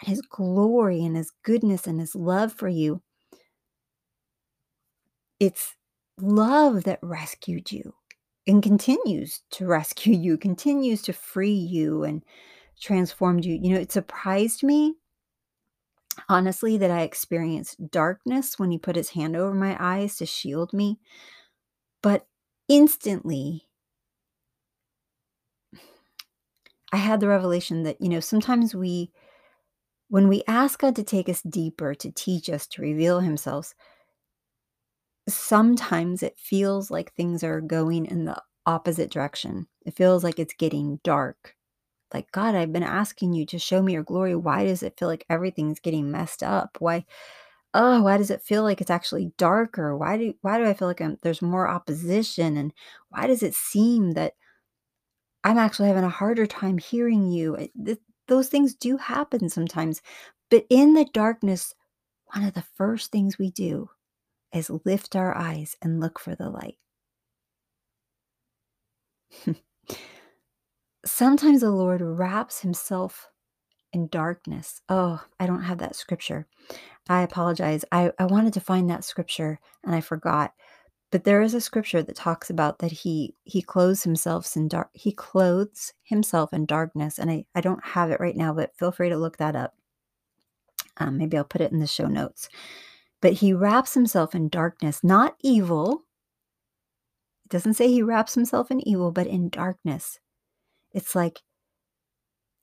and 0.00 0.08
his 0.08 0.20
glory 0.20 1.04
and 1.04 1.16
his 1.16 1.30
goodness 1.44 1.86
and 1.86 2.00
his 2.00 2.16
love 2.16 2.52
for 2.52 2.68
you. 2.68 3.02
It's 5.38 5.76
love 6.20 6.84
that 6.84 6.98
rescued 7.02 7.72
you 7.72 7.94
and 8.46 8.62
continues 8.62 9.42
to 9.50 9.66
rescue 9.68 10.14
you, 10.14 10.36
continues 10.36 11.02
to 11.02 11.12
free 11.12 11.50
you 11.50 12.04
and 12.04 12.22
transformed 12.80 13.44
you. 13.44 13.58
You 13.60 13.74
know, 13.74 13.80
it 13.80 13.92
surprised 13.92 14.62
me, 14.62 14.96
honestly, 16.28 16.76
that 16.78 16.90
I 16.90 17.02
experienced 17.02 17.90
darkness 17.90 18.58
when 18.58 18.70
he 18.70 18.78
put 18.78 18.96
his 18.96 19.10
hand 19.10 19.36
over 19.36 19.54
my 19.54 19.76
eyes 19.78 20.16
to 20.18 20.26
shield 20.26 20.72
me. 20.72 20.98
But 22.02 22.26
instantly, 22.68 23.68
I 26.92 26.96
had 26.96 27.20
the 27.20 27.28
revelation 27.28 27.82
that, 27.82 28.00
you 28.00 28.08
know, 28.08 28.20
sometimes 28.20 28.74
we, 28.74 29.10
when 30.08 30.28
we 30.28 30.42
ask 30.48 30.80
God 30.80 30.96
to 30.96 31.02
take 31.02 31.28
us 31.28 31.42
deeper, 31.42 31.94
to 31.94 32.10
teach 32.10 32.48
us, 32.48 32.66
to 32.68 32.82
reveal 32.82 33.20
himself, 33.20 33.74
sometimes 35.28 36.22
it 36.22 36.38
feels 36.38 36.90
like 36.90 37.12
things 37.14 37.42
are 37.44 37.60
going 37.60 38.06
in 38.06 38.24
the 38.24 38.40
opposite 38.66 39.10
direction. 39.10 39.66
It 39.86 39.96
feels 39.96 40.24
like 40.24 40.38
it's 40.38 40.54
getting 40.54 41.00
dark. 41.04 41.54
Like, 42.14 42.32
God, 42.32 42.54
I've 42.54 42.72
been 42.72 42.82
asking 42.82 43.34
you 43.34 43.46
to 43.46 43.58
show 43.58 43.82
me 43.82 43.94
your 43.94 44.02
glory. 44.04 44.34
Why 44.36 44.64
does 44.64 44.82
it 44.82 44.98
feel 44.98 45.08
like 45.08 45.26
everything's 45.30 45.80
getting 45.80 46.10
messed 46.10 46.42
up? 46.42 46.78
Why, 46.80 47.04
oh, 47.74 48.02
why 48.02 48.18
does 48.18 48.30
it 48.30 48.42
feel 48.42 48.62
like 48.62 48.80
it's 48.80 48.90
actually 48.90 49.32
darker? 49.38 49.96
Why 49.96 50.18
do 50.18 50.34
why 50.42 50.58
do 50.58 50.66
I 50.66 50.74
feel 50.74 50.88
like 50.88 51.00
I'm, 51.02 51.18
there's 51.22 51.42
more 51.42 51.68
opposition? 51.68 52.56
And 52.56 52.72
why 53.10 53.26
does 53.26 53.42
it 53.42 53.54
seem 53.54 54.12
that 54.12 54.34
I'm 55.44 55.58
actually 55.58 55.88
having 55.88 56.04
a 56.04 56.08
harder 56.08 56.46
time 56.46 56.78
hearing 56.78 57.30
you? 57.30 57.54
It, 57.54 57.70
th- 57.84 57.98
those 58.26 58.48
things 58.48 58.74
do 58.74 58.96
happen 58.96 59.48
sometimes. 59.48 60.02
But 60.50 60.66
in 60.70 60.94
the 60.94 61.06
darkness, 61.12 61.74
one 62.34 62.44
of 62.44 62.54
the 62.54 62.64
first 62.76 63.12
things 63.12 63.38
we 63.38 63.50
do 63.50 63.90
is 64.52 64.70
lift 64.84 65.16
our 65.16 65.36
eyes 65.36 65.76
and 65.82 66.00
look 66.00 66.18
for 66.18 66.34
the 66.34 66.48
light. 66.48 66.78
Sometimes 71.04 71.60
the 71.60 71.70
Lord 71.70 72.00
wraps 72.02 72.60
himself 72.60 73.30
in 73.92 74.08
darkness. 74.08 74.82
Oh, 74.88 75.24
I 75.40 75.46
don't 75.46 75.62
have 75.62 75.78
that 75.78 75.96
scripture. 75.96 76.46
I 77.08 77.22
apologize. 77.22 77.84
I, 77.90 78.12
I 78.18 78.26
wanted 78.26 78.52
to 78.54 78.60
find 78.60 78.90
that 78.90 79.04
scripture 79.04 79.58
and 79.84 79.94
I 79.94 80.00
forgot. 80.00 80.52
But 81.10 81.24
there 81.24 81.40
is 81.40 81.54
a 81.54 81.60
scripture 81.60 82.02
that 82.02 82.16
talks 82.16 82.50
about 82.50 82.80
that 82.80 82.92
he 82.92 83.34
he 83.44 83.62
clothes 83.62 84.02
himself 84.02 84.54
in 84.56 84.68
dark 84.68 84.90
he 84.92 85.10
clothes 85.10 85.94
himself 86.02 86.52
in 86.52 86.66
darkness. 86.66 87.18
And 87.18 87.30
I, 87.30 87.46
I 87.54 87.62
don't 87.62 87.82
have 87.82 88.10
it 88.10 88.20
right 88.20 88.36
now, 88.36 88.52
but 88.52 88.76
feel 88.76 88.92
free 88.92 89.08
to 89.08 89.16
look 89.16 89.38
that 89.38 89.56
up. 89.56 89.74
Um, 90.98 91.16
maybe 91.16 91.38
I'll 91.38 91.44
put 91.44 91.62
it 91.62 91.72
in 91.72 91.78
the 91.78 91.86
show 91.86 92.08
notes. 92.08 92.50
But 93.20 93.34
he 93.34 93.52
wraps 93.52 93.94
himself 93.94 94.34
in 94.34 94.48
darkness, 94.48 95.02
not 95.02 95.36
evil. 95.42 96.04
It 97.44 97.50
doesn't 97.50 97.74
say 97.74 97.88
he 97.88 98.02
wraps 98.02 98.34
himself 98.34 98.70
in 98.70 98.86
evil, 98.86 99.10
but 99.10 99.26
in 99.26 99.48
darkness. 99.48 100.20
It's 100.92 101.14
like 101.14 101.42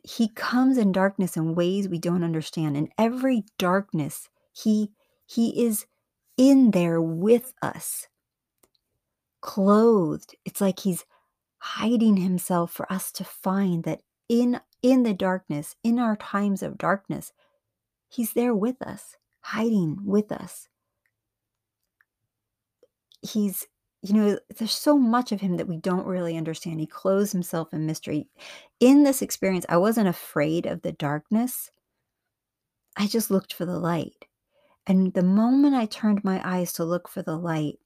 he 0.04 0.30
comes 0.30 0.78
in 0.78 0.92
darkness 0.92 1.36
in 1.36 1.56
ways 1.56 1.90
we 1.90 1.98
don't 1.98 2.24
understand. 2.24 2.78
In 2.78 2.90
every 2.98 3.44
darkness, 3.58 4.30
he 4.54 4.92
he 5.26 5.66
is 5.66 5.86
in 6.38 6.72
there 6.72 7.02
with 7.02 7.54
us. 7.62 8.08
Clothed. 9.42 10.36
It's 10.46 10.62
like 10.62 10.80
he's 10.80 11.06
hiding 11.58 12.18
himself 12.18 12.72
for 12.72 12.92
us 12.92 13.12
to 13.14 13.24
find 13.24 13.84
that 13.84 14.02
in 14.30 14.62
in 14.82 15.04
the 15.04 15.14
darkness, 15.14 15.76
in 15.84 16.00
our 16.00 16.16
times 16.16 16.62
of 16.62 16.78
darkness, 16.78 17.34
he's 18.08 18.34
there 18.34 18.54
with 18.54 18.82
us 18.82 19.18
hiding 19.46 20.00
with 20.04 20.32
us. 20.32 20.68
He's, 23.22 23.68
you 24.02 24.16
know, 24.16 24.40
there's 24.58 24.72
so 24.72 24.98
much 24.98 25.32
of 25.32 25.40
him 25.40 25.58
that 25.58 25.68
we 25.68 25.78
don't 25.78 26.08
really 26.08 26.36
understand. 26.36 26.80
He 26.80 26.88
clothes 26.88 27.32
himself 27.32 27.72
in 27.72 27.86
mystery. 27.86 28.28
In 28.80 29.04
this 29.04 29.22
experience, 29.22 29.64
I 29.70 29.78
wasn't 29.78 30.08
afraid 30.08 30.66
of 30.66 30.82
the 30.82 30.94
darkness. 30.94 31.70
I 32.98 33.06
just 33.06 33.30
looked 33.30 33.54
for 33.54 33.66
the 33.66 33.78
light. 33.78 34.26
And 34.88 35.14
the 35.14 35.22
moment 35.22 35.76
I 35.76 35.86
turned 35.86 36.24
my 36.24 36.42
eyes 36.44 36.74
to 36.74 36.84
look 36.84 37.08
for 37.08 37.22
the 37.22 37.38
light, 37.38 37.78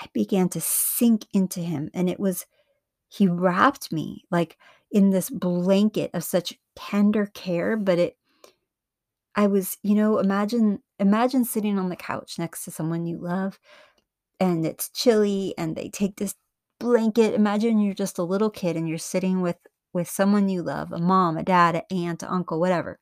I 0.00 0.06
began 0.12 0.48
to 0.50 0.60
sink 0.60 1.26
into 1.32 1.58
him. 1.58 1.90
And 1.94 2.08
it 2.08 2.20
was, 2.20 2.46
he 3.08 3.26
wrapped 3.26 3.92
me 3.92 4.24
like 4.30 4.56
in 4.92 5.10
this 5.10 5.30
blanket 5.30 6.12
of 6.14 6.22
such 6.22 6.54
tender 6.76 7.26
care, 7.26 7.76
but 7.76 7.98
it, 7.98 8.16
I 9.36 9.46
was, 9.46 9.78
you 9.82 9.94
know, 9.94 10.18
imagine, 10.18 10.80
imagine 10.98 11.44
sitting 11.44 11.78
on 11.78 11.88
the 11.88 11.96
couch 11.96 12.38
next 12.38 12.64
to 12.64 12.70
someone 12.70 13.06
you 13.06 13.18
love 13.18 13.58
and 14.40 14.66
it's 14.66 14.90
chilly 14.90 15.54
and 15.58 15.76
they 15.76 15.88
take 15.88 16.16
this 16.16 16.34
blanket. 16.80 17.34
Imagine 17.34 17.80
you're 17.80 17.94
just 17.94 18.18
a 18.18 18.24
little 18.24 18.50
kid 18.50 18.76
and 18.76 18.88
you're 18.88 18.98
sitting 18.98 19.40
with 19.40 19.56
with 19.92 20.08
someone 20.08 20.48
you 20.48 20.62
love, 20.62 20.92
a 20.92 20.98
mom, 20.98 21.36
a 21.36 21.42
dad, 21.42 21.74
an 21.74 21.82
aunt, 21.90 22.22
uncle, 22.22 22.60
whatever. 22.60 22.98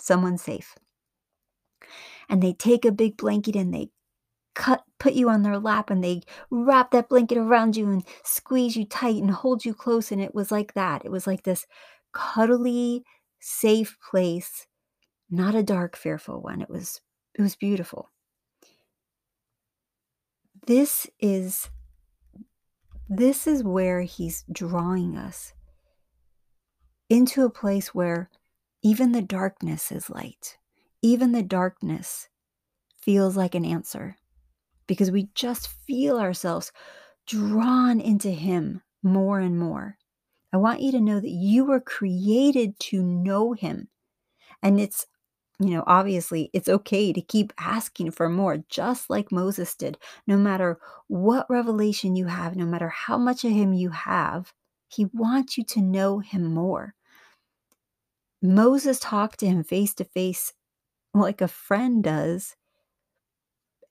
Someone 0.00 0.36
safe. 0.36 0.74
And 2.28 2.42
they 2.42 2.52
take 2.52 2.84
a 2.84 2.92
big 2.92 3.16
blanket 3.16 3.54
and 3.54 3.72
they 3.72 3.90
cut 4.54 4.84
put 4.98 5.14
you 5.14 5.28
on 5.28 5.42
their 5.42 5.58
lap 5.58 5.90
and 5.90 6.02
they 6.02 6.22
wrap 6.50 6.90
that 6.92 7.08
blanket 7.08 7.38
around 7.38 7.76
you 7.76 7.90
and 7.90 8.04
squeeze 8.24 8.76
you 8.76 8.84
tight 8.84 9.16
and 9.20 9.30
hold 9.30 9.64
you 9.64 9.74
close 9.74 10.12
and 10.12 10.20
it 10.20 10.34
was 10.34 10.50
like 10.50 10.74
that. 10.74 11.04
It 11.04 11.10
was 11.10 11.26
like 11.26 11.42
this 11.42 11.66
cuddly 12.12 13.04
safe 13.40 13.96
place, 14.10 14.66
not 15.34 15.54
a 15.54 15.62
dark 15.62 15.96
fearful 15.96 16.40
one. 16.40 16.60
It 16.62 16.70
was 16.70 17.00
it 17.34 17.42
was 17.42 17.56
beautiful. 17.56 18.10
This 20.66 21.06
is 21.20 21.68
this 23.08 23.46
is 23.46 23.62
where 23.62 24.02
he's 24.02 24.44
drawing 24.50 25.16
us 25.16 25.52
into 27.10 27.44
a 27.44 27.50
place 27.50 27.94
where 27.94 28.30
even 28.82 29.12
the 29.12 29.22
darkness 29.22 29.92
is 29.92 30.10
light. 30.10 30.58
Even 31.02 31.32
the 31.32 31.42
darkness 31.42 32.28
feels 33.00 33.36
like 33.36 33.54
an 33.54 33.64
answer 33.64 34.16
because 34.86 35.10
we 35.10 35.28
just 35.34 35.68
feel 35.68 36.18
ourselves 36.18 36.72
drawn 37.26 38.00
into 38.00 38.30
Him 38.30 38.82
more 39.02 39.40
and 39.40 39.58
more. 39.58 39.98
I 40.52 40.56
want 40.56 40.80
you 40.80 40.92
to 40.92 41.00
know 41.00 41.20
that 41.20 41.28
you 41.28 41.64
were 41.64 41.80
created 41.80 42.78
to 42.80 43.02
know 43.02 43.52
Him. 43.52 43.88
And 44.62 44.80
it's, 44.80 45.06
you 45.60 45.70
know, 45.70 45.84
obviously 45.86 46.50
it's 46.52 46.68
okay 46.68 47.12
to 47.12 47.20
keep 47.20 47.52
asking 47.58 48.10
for 48.12 48.28
more, 48.28 48.58
just 48.68 49.08
like 49.10 49.32
Moses 49.32 49.74
did. 49.76 49.98
No 50.26 50.36
matter 50.36 50.78
what 51.08 51.48
revelation 51.50 52.16
you 52.16 52.26
have, 52.26 52.56
no 52.56 52.66
matter 52.66 52.88
how 52.88 53.18
much 53.18 53.44
of 53.44 53.52
Him 53.52 53.72
you 53.72 53.90
have, 53.90 54.52
He 54.88 55.06
wants 55.12 55.56
you 55.58 55.64
to 55.64 55.80
know 55.82 56.18
Him 56.20 56.44
more. 56.52 56.94
Moses 58.42 59.00
talked 59.00 59.40
to 59.40 59.46
him 59.48 59.64
face 59.64 59.92
to 59.94 60.04
face 60.04 60.52
like 61.14 61.40
a 61.40 61.48
friend 61.48 62.04
does. 62.04 62.56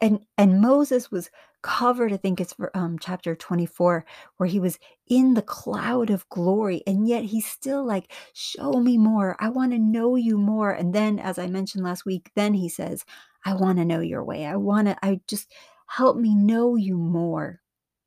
And 0.01 0.25
and 0.37 0.61
Moses 0.61 1.09
was 1.09 1.29
covered, 1.63 2.13
I 2.13 2.17
think 2.17 2.39
it's 2.39 2.53
for 2.53 2.69
um, 2.77 2.99
chapter 2.99 3.35
24, 3.35 4.05
where 4.37 4.47
he 4.47 4.59
was 4.59 4.77
in 5.07 5.33
the 5.33 5.41
cloud 5.41 6.11
of 6.11 6.29
glory, 6.29 6.83
and 6.85 7.07
yet 7.07 7.23
he's 7.23 7.47
still 7.47 7.83
like, 7.83 8.11
Show 8.33 8.73
me 8.73 8.97
more. 8.97 9.35
I 9.39 9.49
want 9.49 9.71
to 9.71 9.79
know 9.79 10.15
you 10.15 10.37
more. 10.37 10.71
And 10.71 10.93
then, 10.93 11.17
as 11.17 11.39
I 11.39 11.47
mentioned 11.47 11.83
last 11.83 12.05
week, 12.05 12.31
then 12.35 12.53
he 12.53 12.69
says, 12.69 13.03
I 13.45 13.55
want 13.55 13.79
to 13.79 13.85
know 13.85 13.99
your 13.99 14.23
way. 14.23 14.45
I 14.45 14.55
want 14.57 14.87
to, 14.87 14.97
I 15.03 15.19
just 15.27 15.51
help 15.87 16.17
me 16.17 16.35
know 16.35 16.75
you 16.75 16.97
more. 16.97 17.61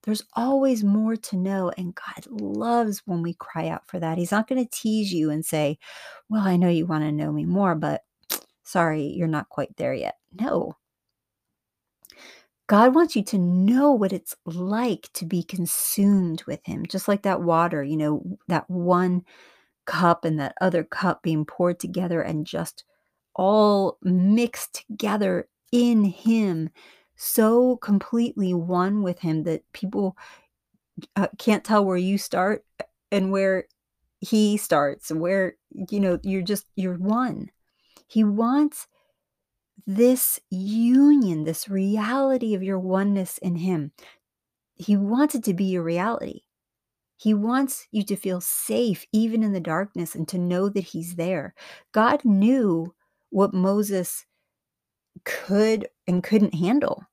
There's 0.05 0.23
always 0.35 0.85
more 0.85 1.17
to 1.17 1.37
know, 1.37 1.73
and 1.77 1.95
God 1.95 2.27
loves 2.31 3.03
when 3.07 3.23
we 3.23 3.35
cry 3.35 3.69
out 3.69 3.89
for 3.89 3.99
that. 3.99 4.19
He's 4.19 4.31
not 4.31 4.47
going 4.47 4.65
to 4.65 4.71
tease 4.71 5.13
you 5.13 5.31
and 5.31 5.45
say, 5.45 5.79
Well, 6.29 6.47
I 6.47 6.57
know 6.57 6.69
you 6.69 6.87
want 6.87 7.05
to 7.05 7.13
know 7.13 7.33
me 7.33 7.45
more, 7.45 7.75
but 7.75 8.03
sorry, 8.63 9.07
you're 9.07 9.27
not 9.27 9.49
quite 9.49 9.77
there 9.77 9.95
yet. 9.95 10.17
No. 10.39 10.77
God 12.67 12.95
wants 12.95 13.15
you 13.15 13.23
to 13.25 13.39
know 13.39 13.93
what 13.93 14.13
it's 14.13 14.35
like 14.45 15.09
to 15.15 15.25
be 15.25 15.43
consumed 15.43 16.43
with 16.47 16.61
Him, 16.65 16.85
just 16.87 17.07
like 17.09 17.23
that 17.23 17.43
water, 17.43 17.83
you 17.83 17.97
know, 17.97 18.39
that 18.49 18.69
one 18.69 19.25
cup 19.85 20.25
and 20.25 20.41
that 20.41 20.57
other 20.61 20.83
cup 20.83 21.23
being 21.23 21.45
poured 21.45 21.79
together 21.79 22.21
and 22.21 22.47
just 22.47 22.85
all 23.35 23.99
mixed 24.03 24.85
together 24.89 25.49
in 25.71 26.05
Him 26.05 26.71
so 27.17 27.77
completely 27.77 28.53
one 28.55 29.03
with 29.03 29.19
him 29.19 29.43
that 29.45 29.63
people 29.73 30.17
uh, 31.17 31.29
can't 31.39 31.65
tell 31.65 31.85
where 31.85 31.97
you 31.97 32.19
start 32.19 32.65
and 33.11 33.33
where 33.33 33.65
he 34.21 34.57
starts 34.57 35.11
where 35.11 35.57
you 35.91 36.01
know 36.01 36.19
you're 36.23 36.43
just 36.43 36.67
you're 36.75 36.97
one. 36.97 37.51
He 38.07 38.25
wants 38.25 38.87
this 39.87 40.41
union 40.51 41.45
this 41.45 41.69
reality 41.69 42.55
of 42.55 42.63
your 42.63 42.79
oneness 42.79 43.39
in 43.39 43.57
him 43.57 43.93
he 44.75 44.97
wants 44.97 45.35
it 45.35 45.45
to 45.45 45.55
be 45.55 45.65
your 45.65 45.83
reality 45.83 46.41
he 47.19 47.33
wants 47.33 47.87
you 47.91 48.03
to 48.03 48.17
feel 48.17 48.41
safe 48.41 49.07
even 49.13 49.43
in 49.43 49.53
the 49.53 49.61
darkness 49.61 50.15
and 50.15 50.29
to 50.29 50.39
know 50.39 50.69
that 50.69 50.81
he's 50.81 51.15
there 51.15 51.55
god 51.93 52.25
knew 52.25 52.93
what 53.31 53.55
moses 53.55 54.27
could 55.25 55.89
and 56.07 56.23
couldn't 56.23 56.55
handle. 56.55 57.05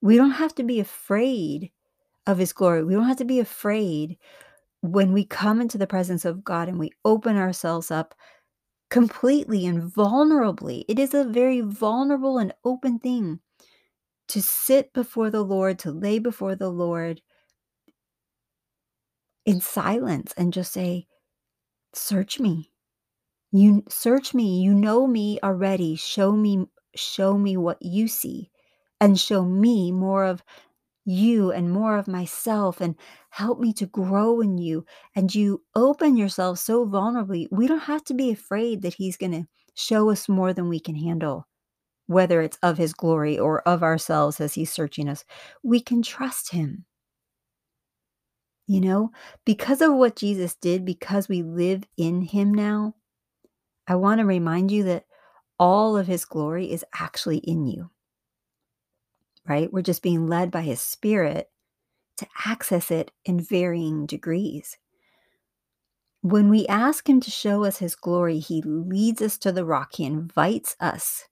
We 0.00 0.16
don't 0.16 0.32
have 0.32 0.54
to 0.56 0.62
be 0.62 0.80
afraid 0.80 1.70
of 2.26 2.38
his 2.38 2.52
glory. 2.52 2.84
We 2.84 2.94
don't 2.94 3.08
have 3.08 3.16
to 3.18 3.24
be 3.24 3.40
afraid 3.40 4.18
when 4.82 5.12
we 5.12 5.24
come 5.24 5.60
into 5.60 5.78
the 5.78 5.86
presence 5.86 6.24
of 6.24 6.44
God 6.44 6.68
and 6.68 6.78
we 6.78 6.90
open 7.04 7.36
ourselves 7.36 7.90
up 7.90 8.14
completely 8.90 9.66
and 9.66 9.82
vulnerably. 9.92 10.84
It 10.88 10.98
is 10.98 11.14
a 11.14 11.24
very 11.24 11.60
vulnerable 11.60 12.38
and 12.38 12.54
open 12.64 12.98
thing 12.98 13.40
to 14.28 14.42
sit 14.42 14.92
before 14.92 15.30
the 15.30 15.42
Lord, 15.44 15.78
to 15.80 15.92
lay 15.92 16.18
before 16.18 16.56
the 16.56 16.70
Lord 16.70 17.22
in 19.44 19.60
silence 19.60 20.32
and 20.36 20.52
just 20.52 20.72
say, 20.72 21.06
Search 21.94 22.40
me. 22.40 22.70
You 23.52 23.84
search 23.88 24.34
me. 24.34 24.60
You 24.62 24.74
know 24.74 25.06
me 25.06 25.40
already. 25.42 25.96
Show 25.96 26.32
me, 26.32 26.66
show 26.94 27.38
me 27.38 27.56
what 27.56 27.78
you 27.82 28.08
see 28.08 28.50
and 29.00 29.18
show 29.20 29.44
me 29.44 29.92
more 29.92 30.24
of 30.24 30.42
you 31.06 31.52
and 31.52 31.70
more 31.70 31.96
of 31.96 32.08
myself 32.08 32.80
and 32.80 32.96
help 33.30 33.60
me 33.60 33.72
to 33.72 33.86
grow 33.86 34.40
in 34.40 34.58
you. 34.58 34.84
And 35.14 35.34
you 35.34 35.62
open 35.74 36.16
yourself 36.16 36.58
so 36.58 36.84
vulnerably. 36.84 37.46
We 37.50 37.68
don't 37.68 37.78
have 37.78 38.04
to 38.04 38.14
be 38.14 38.30
afraid 38.30 38.82
that 38.82 38.94
He's 38.94 39.16
going 39.16 39.32
to 39.32 39.46
show 39.74 40.10
us 40.10 40.28
more 40.28 40.52
than 40.52 40.68
we 40.68 40.80
can 40.80 40.96
handle, 40.96 41.46
whether 42.08 42.42
it's 42.42 42.58
of 42.62 42.76
His 42.76 42.92
glory 42.92 43.38
or 43.38 43.62
of 43.62 43.82
ourselves 43.82 44.40
as 44.40 44.54
He's 44.54 44.72
searching 44.72 45.08
us. 45.08 45.24
We 45.62 45.80
can 45.80 46.02
trust 46.02 46.50
Him. 46.50 46.84
You 48.66 48.80
know, 48.80 49.12
because 49.44 49.80
of 49.80 49.94
what 49.94 50.16
Jesus 50.16 50.56
did, 50.56 50.84
because 50.84 51.28
we 51.28 51.42
live 51.44 51.84
in 51.96 52.20
Him 52.22 52.52
now, 52.52 52.96
I 53.86 53.94
want 53.94 54.18
to 54.18 54.24
remind 54.24 54.72
you 54.72 54.82
that 54.84 55.04
all 55.56 55.96
of 55.96 56.08
His 56.08 56.24
glory 56.24 56.72
is 56.72 56.84
actually 56.98 57.38
in 57.38 57.64
you 57.64 57.90
right? 59.48 59.72
We're 59.72 59.82
just 59.82 60.02
being 60.02 60.26
led 60.26 60.50
by 60.50 60.62
his 60.62 60.80
spirit 60.80 61.48
to 62.18 62.26
access 62.44 62.90
it 62.90 63.10
in 63.24 63.40
varying 63.40 64.06
degrees. 64.06 64.76
When 66.22 66.48
we 66.48 66.66
ask 66.66 67.08
him 67.08 67.20
to 67.20 67.30
show 67.30 67.64
us 67.64 67.78
his 67.78 67.94
glory, 67.94 68.38
he 68.38 68.62
leads 68.62 69.22
us 69.22 69.38
to 69.38 69.52
the 69.52 69.64
rock. 69.64 69.94
He 69.94 70.04
invites 70.04 70.74
us 70.80 71.24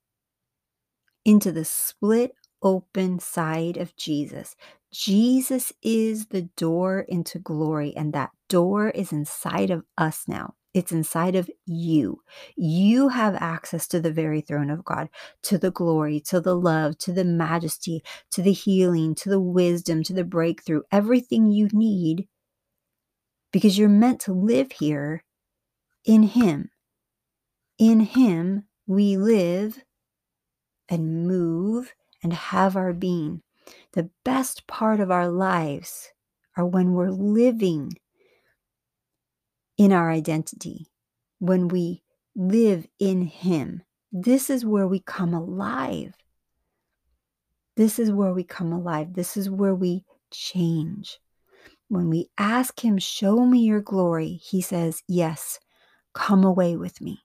into 1.24 1.50
the 1.50 1.64
split 1.64 2.32
open 2.62 3.18
side 3.18 3.76
of 3.76 3.96
Jesus. 3.96 4.56
Jesus 4.92 5.72
is 5.82 6.26
the 6.26 6.42
door 6.56 7.00
into 7.00 7.38
glory, 7.38 7.94
and 7.96 8.12
that 8.12 8.30
door 8.48 8.90
is 8.90 9.12
inside 9.12 9.70
of 9.70 9.84
us 9.98 10.24
now. 10.28 10.54
It's 10.74 10.90
inside 10.90 11.36
of 11.36 11.48
you. 11.66 12.20
You 12.56 13.08
have 13.08 13.36
access 13.36 13.86
to 13.88 14.00
the 14.00 14.12
very 14.12 14.40
throne 14.40 14.70
of 14.70 14.84
God, 14.84 15.08
to 15.42 15.56
the 15.56 15.70
glory, 15.70 16.20
to 16.22 16.40
the 16.40 16.56
love, 16.56 16.98
to 16.98 17.12
the 17.12 17.24
majesty, 17.24 18.02
to 18.32 18.42
the 18.42 18.52
healing, 18.52 19.14
to 19.16 19.28
the 19.30 19.40
wisdom, 19.40 20.02
to 20.02 20.12
the 20.12 20.24
breakthrough, 20.24 20.82
everything 20.90 21.50
you 21.50 21.68
need 21.72 22.26
because 23.54 23.78
you're 23.78 23.88
meant 23.88 24.20
to 24.20 24.32
live 24.32 24.72
here 24.72 25.22
in 26.04 26.24
Him. 26.24 26.70
In 27.78 28.00
Him, 28.00 28.64
we 28.84 29.16
live 29.16 29.78
and 30.88 31.28
move 31.28 31.94
and 32.20 32.32
have 32.32 32.76
our 32.76 32.92
being. 32.92 33.42
The 33.92 34.10
best 34.24 34.66
part 34.66 34.98
of 34.98 35.12
our 35.12 35.28
lives 35.28 36.10
are 36.56 36.66
when 36.66 36.94
we're 36.94 37.10
living 37.10 37.92
in 39.76 39.92
our 39.92 40.10
identity, 40.10 40.86
when 41.38 41.68
we 41.68 42.02
live 42.36 42.86
in 42.98 43.22
Him. 43.22 43.82
This 44.12 44.50
is 44.50 44.64
where 44.64 44.86
we 44.86 45.00
come 45.00 45.34
alive. 45.34 46.14
This 47.76 47.98
is 47.98 48.12
where 48.12 48.32
we 48.32 48.44
come 48.44 48.72
alive. 48.72 49.14
This 49.14 49.36
is 49.36 49.50
where 49.50 49.74
we 49.74 50.04
change. 50.30 51.18
When 51.88 52.08
we 52.08 52.30
ask 52.38 52.84
Him, 52.84 52.98
Show 52.98 53.44
me 53.44 53.60
your 53.60 53.80
glory, 53.80 54.40
He 54.42 54.60
says, 54.60 55.02
Yes, 55.08 55.58
come 56.12 56.44
away 56.44 56.76
with 56.76 57.00
me. 57.00 57.24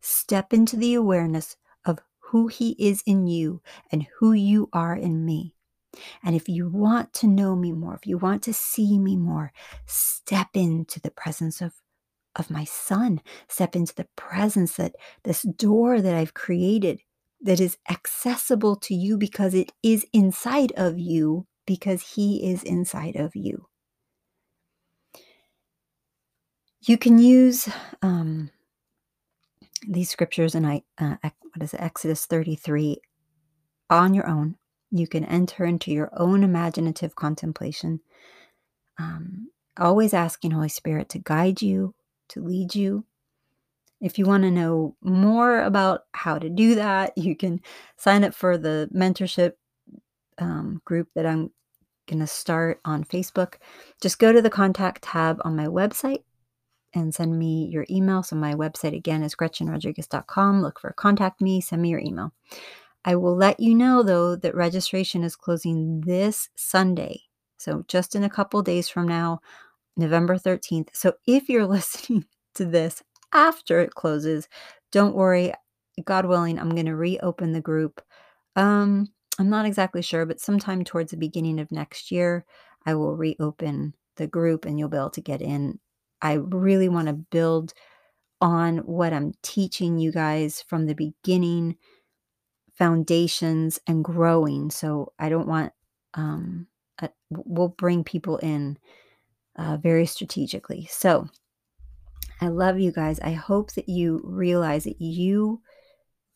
Step 0.00 0.52
into 0.52 0.76
the 0.76 0.94
awareness 0.94 1.56
of 1.84 1.98
who 2.18 2.46
He 2.46 2.76
is 2.78 3.02
in 3.06 3.26
you 3.26 3.62
and 3.90 4.06
who 4.18 4.32
you 4.32 4.68
are 4.72 4.94
in 4.94 5.24
me. 5.24 5.54
And 6.22 6.36
if 6.36 6.48
you 6.48 6.68
want 6.68 7.12
to 7.14 7.26
know 7.26 7.56
me 7.56 7.72
more, 7.72 7.94
if 7.94 8.06
you 8.06 8.16
want 8.16 8.44
to 8.44 8.52
see 8.52 8.98
me 8.98 9.16
more, 9.16 9.52
step 9.86 10.48
into 10.54 11.00
the 11.00 11.10
presence 11.10 11.60
of 11.60 11.79
of 12.36 12.50
my 12.50 12.64
son, 12.64 13.20
step 13.48 13.76
into 13.76 13.94
the 13.94 14.08
presence 14.16 14.76
that 14.76 14.94
this 15.24 15.42
door 15.42 16.00
that 16.00 16.14
I've 16.14 16.34
created 16.34 17.00
that 17.42 17.60
is 17.60 17.78
accessible 17.90 18.76
to 18.76 18.94
you 18.94 19.16
because 19.18 19.54
it 19.54 19.72
is 19.82 20.06
inside 20.12 20.72
of 20.76 20.98
you 20.98 21.46
because 21.66 22.02
he 22.14 22.50
is 22.50 22.62
inside 22.62 23.16
of 23.16 23.32
you. 23.34 23.66
You 26.82 26.98
can 26.98 27.18
use 27.18 27.68
um, 28.02 28.50
these 29.86 30.10
scriptures 30.10 30.54
and 30.54 30.66
I, 30.66 30.82
uh, 30.98 31.16
what 31.22 31.62
is 31.62 31.74
it, 31.74 31.80
Exodus 31.80 32.26
33 32.26 32.98
on 33.90 34.14
your 34.14 34.28
own. 34.28 34.56
You 34.90 35.06
can 35.06 35.24
enter 35.24 35.64
into 35.64 35.92
your 35.92 36.10
own 36.16 36.42
imaginative 36.42 37.14
contemplation, 37.14 38.00
um, 38.98 39.50
always 39.78 40.14
asking 40.14 40.52
Holy 40.52 40.68
Spirit 40.68 41.08
to 41.10 41.18
guide 41.18 41.62
you, 41.62 41.94
to 42.30 42.42
lead 42.42 42.74
you. 42.74 43.04
If 44.00 44.18
you 44.18 44.24
want 44.24 44.44
to 44.44 44.50
know 44.50 44.96
more 45.02 45.62
about 45.62 46.04
how 46.12 46.38
to 46.38 46.48
do 46.48 46.74
that, 46.76 47.16
you 47.16 47.36
can 47.36 47.60
sign 47.96 48.24
up 48.24 48.34
for 48.34 48.58
the 48.58 48.88
mentorship 48.94 49.52
um, 50.38 50.80
group 50.84 51.08
that 51.14 51.26
I'm 51.26 51.50
going 52.06 52.20
to 52.20 52.26
start 52.26 52.80
on 52.84 53.04
Facebook. 53.04 53.54
Just 54.00 54.18
go 54.18 54.32
to 54.32 54.42
the 54.42 54.50
contact 54.50 55.02
tab 55.02 55.40
on 55.44 55.54
my 55.54 55.66
website 55.66 56.24
and 56.92 57.14
send 57.14 57.38
me 57.38 57.68
your 57.70 57.86
email. 57.88 58.22
So, 58.22 58.36
my 58.36 58.54
website 58.54 58.96
again 58.96 59.22
is 59.22 59.36
gretchenrodriguez.com. 59.36 60.62
Look 60.62 60.80
for 60.80 60.92
contact 60.92 61.40
me, 61.40 61.60
send 61.60 61.82
me 61.82 61.90
your 61.90 62.00
email. 62.00 62.32
I 63.04 63.16
will 63.16 63.36
let 63.36 63.60
you 63.60 63.74
know 63.74 64.02
though 64.02 64.36
that 64.36 64.54
registration 64.54 65.22
is 65.22 65.36
closing 65.36 66.02
this 66.02 66.48
Sunday. 66.56 67.22
So, 67.58 67.84
just 67.88 68.14
in 68.14 68.24
a 68.24 68.30
couple 68.30 68.62
days 68.62 68.88
from 68.88 69.06
now, 69.06 69.40
November 70.00 70.38
13th. 70.38 70.90
So, 70.94 71.14
if 71.28 71.50
you're 71.50 71.68
listening 71.68 72.26
to 72.56 72.66
this 72.66 73.04
after 73.34 73.80
it 73.80 73.94
closes, 73.94 74.48
don't 74.92 75.16
worry. 75.16 75.54
God 76.04 76.26
willing, 76.26 76.58
I'm 76.58 76.70
going 76.70 76.86
to 76.86 76.96
reopen 76.96 77.52
the 77.52 77.62
group. 77.62 78.02
Um, 78.56 79.08
I'm 79.38 79.50
not 79.50 79.66
exactly 79.66 80.02
sure, 80.02 80.26
but 80.26 80.40
sometime 80.40 80.84
towards 80.84 81.12
the 81.12 81.18
beginning 81.18 81.60
of 81.60 81.72
next 81.72 82.12
year, 82.12 82.46
I 82.86 82.94
will 82.96 83.16
reopen 83.16 83.94
the 84.16 84.28
group 84.28 84.66
and 84.66 84.78
you'll 84.78 84.90
be 84.90 84.98
able 84.98 85.10
to 85.12 85.22
get 85.22 85.42
in 85.42 85.80
I 86.22 86.34
really 86.34 86.88
want 86.88 87.08
to 87.08 87.14
build 87.14 87.72
on 88.40 88.78
what 88.78 89.12
I'm 89.12 89.32
teaching 89.42 89.98
you 89.98 90.12
guys 90.12 90.62
from 90.62 90.86
the 90.86 90.94
beginning, 90.94 91.76
foundations, 92.74 93.80
and 93.86 94.04
growing. 94.04 94.70
So 94.70 95.12
I 95.18 95.28
don't 95.28 95.48
want, 95.48 95.72
um, 96.14 96.66
a, 97.00 97.10
we'll 97.30 97.68
bring 97.68 98.04
people 98.04 98.38
in 98.38 98.78
uh, 99.60 99.76
very 99.76 100.06
strategically. 100.06 100.88
So 100.90 101.28
I 102.40 102.48
love 102.48 102.80
you 102.80 102.92
guys. 102.92 103.20
I 103.20 103.32
hope 103.32 103.74
that 103.74 103.88
you 103.88 104.22
realize 104.24 104.84
that 104.84 105.00
you, 105.00 105.60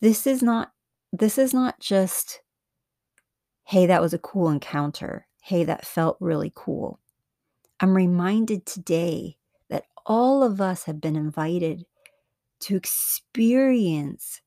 this 0.02 0.26
is 0.26 0.42
not, 0.42 0.72
this 1.10 1.38
is 1.38 1.54
not 1.54 1.80
just, 1.80 2.42
hey, 3.64 3.86
that 3.86 4.02
was 4.02 4.12
a 4.12 4.18
cool 4.18 4.50
encounter. 4.50 5.26
Hey, 5.42 5.64
that 5.64 5.86
felt 5.86 6.18
really 6.20 6.52
cool. 6.54 7.00
I'm 7.80 7.96
reminded 7.96 8.66
today 8.66 9.38
that 9.70 9.84
all 10.04 10.42
of 10.42 10.60
us 10.60 10.84
have 10.84 11.00
been 11.00 11.16
invited 11.16 11.86
to 12.60 12.76
experience 12.76 14.42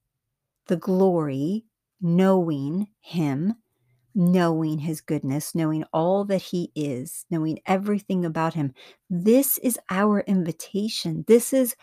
the 0.68 0.78
glory, 0.78 1.66
knowing 2.00 2.88
Him, 3.00 3.56
knowing 4.18 4.80
His 4.80 5.00
goodness, 5.00 5.54
knowing 5.54 5.86
all 5.94 6.26
that 6.26 6.42
He 6.42 6.72
is, 6.76 7.26
knowing 7.30 7.60
everything 7.68 8.26
about 8.26 8.56
Him. 8.56 8.74
This 9.12 9.60
is 9.60 9.80
our 9.92 10.22
invitation. 10.22 11.24
This 11.28 11.54
is 11.54 11.76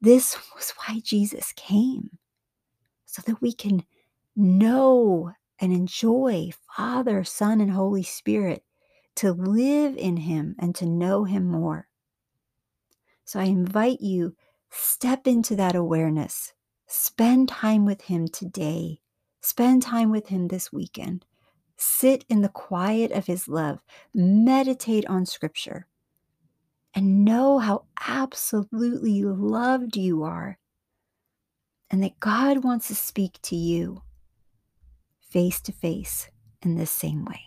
this 0.00 0.36
was 0.56 0.72
why 0.78 1.00
Jesus 1.04 1.52
came, 1.54 2.18
so 3.04 3.22
that 3.26 3.42
we 3.42 3.52
can 3.52 3.84
know 4.34 5.32
and 5.60 5.72
enjoy 5.72 6.50
Father, 6.74 7.24
Son, 7.24 7.60
and 7.60 7.70
Holy 7.70 8.02
Spirit, 8.02 8.64
to 9.16 9.32
live 9.32 9.98
in 9.98 10.16
Him 10.16 10.56
and 10.58 10.74
to 10.76 10.86
know 10.86 11.24
Him 11.24 11.44
more. 11.44 11.88
So 13.26 13.38
I 13.38 13.44
invite 13.44 14.00
you, 14.00 14.34
step 14.70 15.26
into 15.26 15.54
that 15.56 15.74
awareness. 15.74 16.54
Spend 16.86 17.50
time 17.50 17.84
with 17.84 18.02
Him 18.02 18.28
today. 18.28 19.00
Spend 19.42 19.82
time 19.82 20.10
with 20.10 20.28
Him 20.28 20.48
this 20.48 20.72
weekend. 20.72 21.26
Sit 21.76 22.24
in 22.28 22.42
the 22.42 22.48
quiet 22.48 23.12
of 23.12 23.26
His 23.26 23.48
love. 23.48 23.82
Meditate 24.14 25.06
on 25.06 25.26
Scripture. 25.26 25.86
And 26.94 27.24
know 27.24 27.58
how 27.58 27.84
absolutely 28.06 29.22
loved 29.22 29.96
you 29.96 30.22
are. 30.22 30.58
And 31.90 32.02
that 32.02 32.18
God 32.20 32.64
wants 32.64 32.88
to 32.88 32.94
speak 32.94 33.38
to 33.42 33.56
you 33.56 34.02
face 35.20 35.60
to 35.60 35.72
face 35.72 36.30
in 36.62 36.76
this 36.76 36.90
same 36.90 37.24
way. 37.24 37.40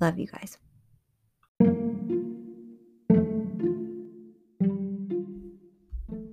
Love 0.00 0.18
you 0.18 0.26
guys. 0.26 0.58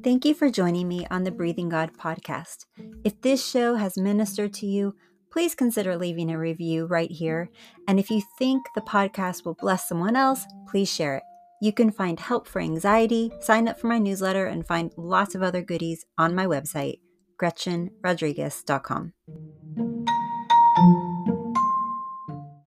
Thank 0.04 0.24
you 0.24 0.36
for 0.36 0.52
joining 0.52 0.88
me 0.88 1.08
on 1.10 1.24
the 1.24 1.32
Breathing 1.32 1.68
God 1.68 1.94
podcast. 1.98 2.66
If 3.04 3.22
this 3.22 3.44
show 3.44 3.74
has 3.74 3.98
ministered 3.98 4.54
to 4.56 4.68
you, 4.68 4.94
please 5.36 5.54
consider 5.54 5.98
leaving 5.98 6.32
a 6.32 6.40
review 6.40 6.86
right 6.86 7.12
here. 7.12 7.50
And 7.90 8.00
if 8.00 8.10
you 8.10 8.22
think 8.40 8.66
the 8.74 8.80
podcast 8.80 9.44
will 9.44 9.56
bless 9.56 9.86
someone 9.86 10.16
else, 10.16 10.46
please 10.70 10.90
share 10.90 11.18
it. 11.18 11.24
You 11.62 11.74
can 11.74 11.92
find 11.92 12.18
help 12.18 12.48
for 12.48 12.62
anxiety, 12.62 13.34
sign 13.42 13.68
up 13.68 13.78
for 13.78 13.88
my 13.88 14.00
newsletter, 14.00 14.46
and 14.46 14.66
find 14.66 14.94
lots 14.96 15.36
of 15.36 15.44
other 15.44 15.62
goodies 15.62 16.06
on 16.18 16.36
my 16.36 16.46
website, 16.46 17.00
GretchenRodriguez.com. 17.38 20.15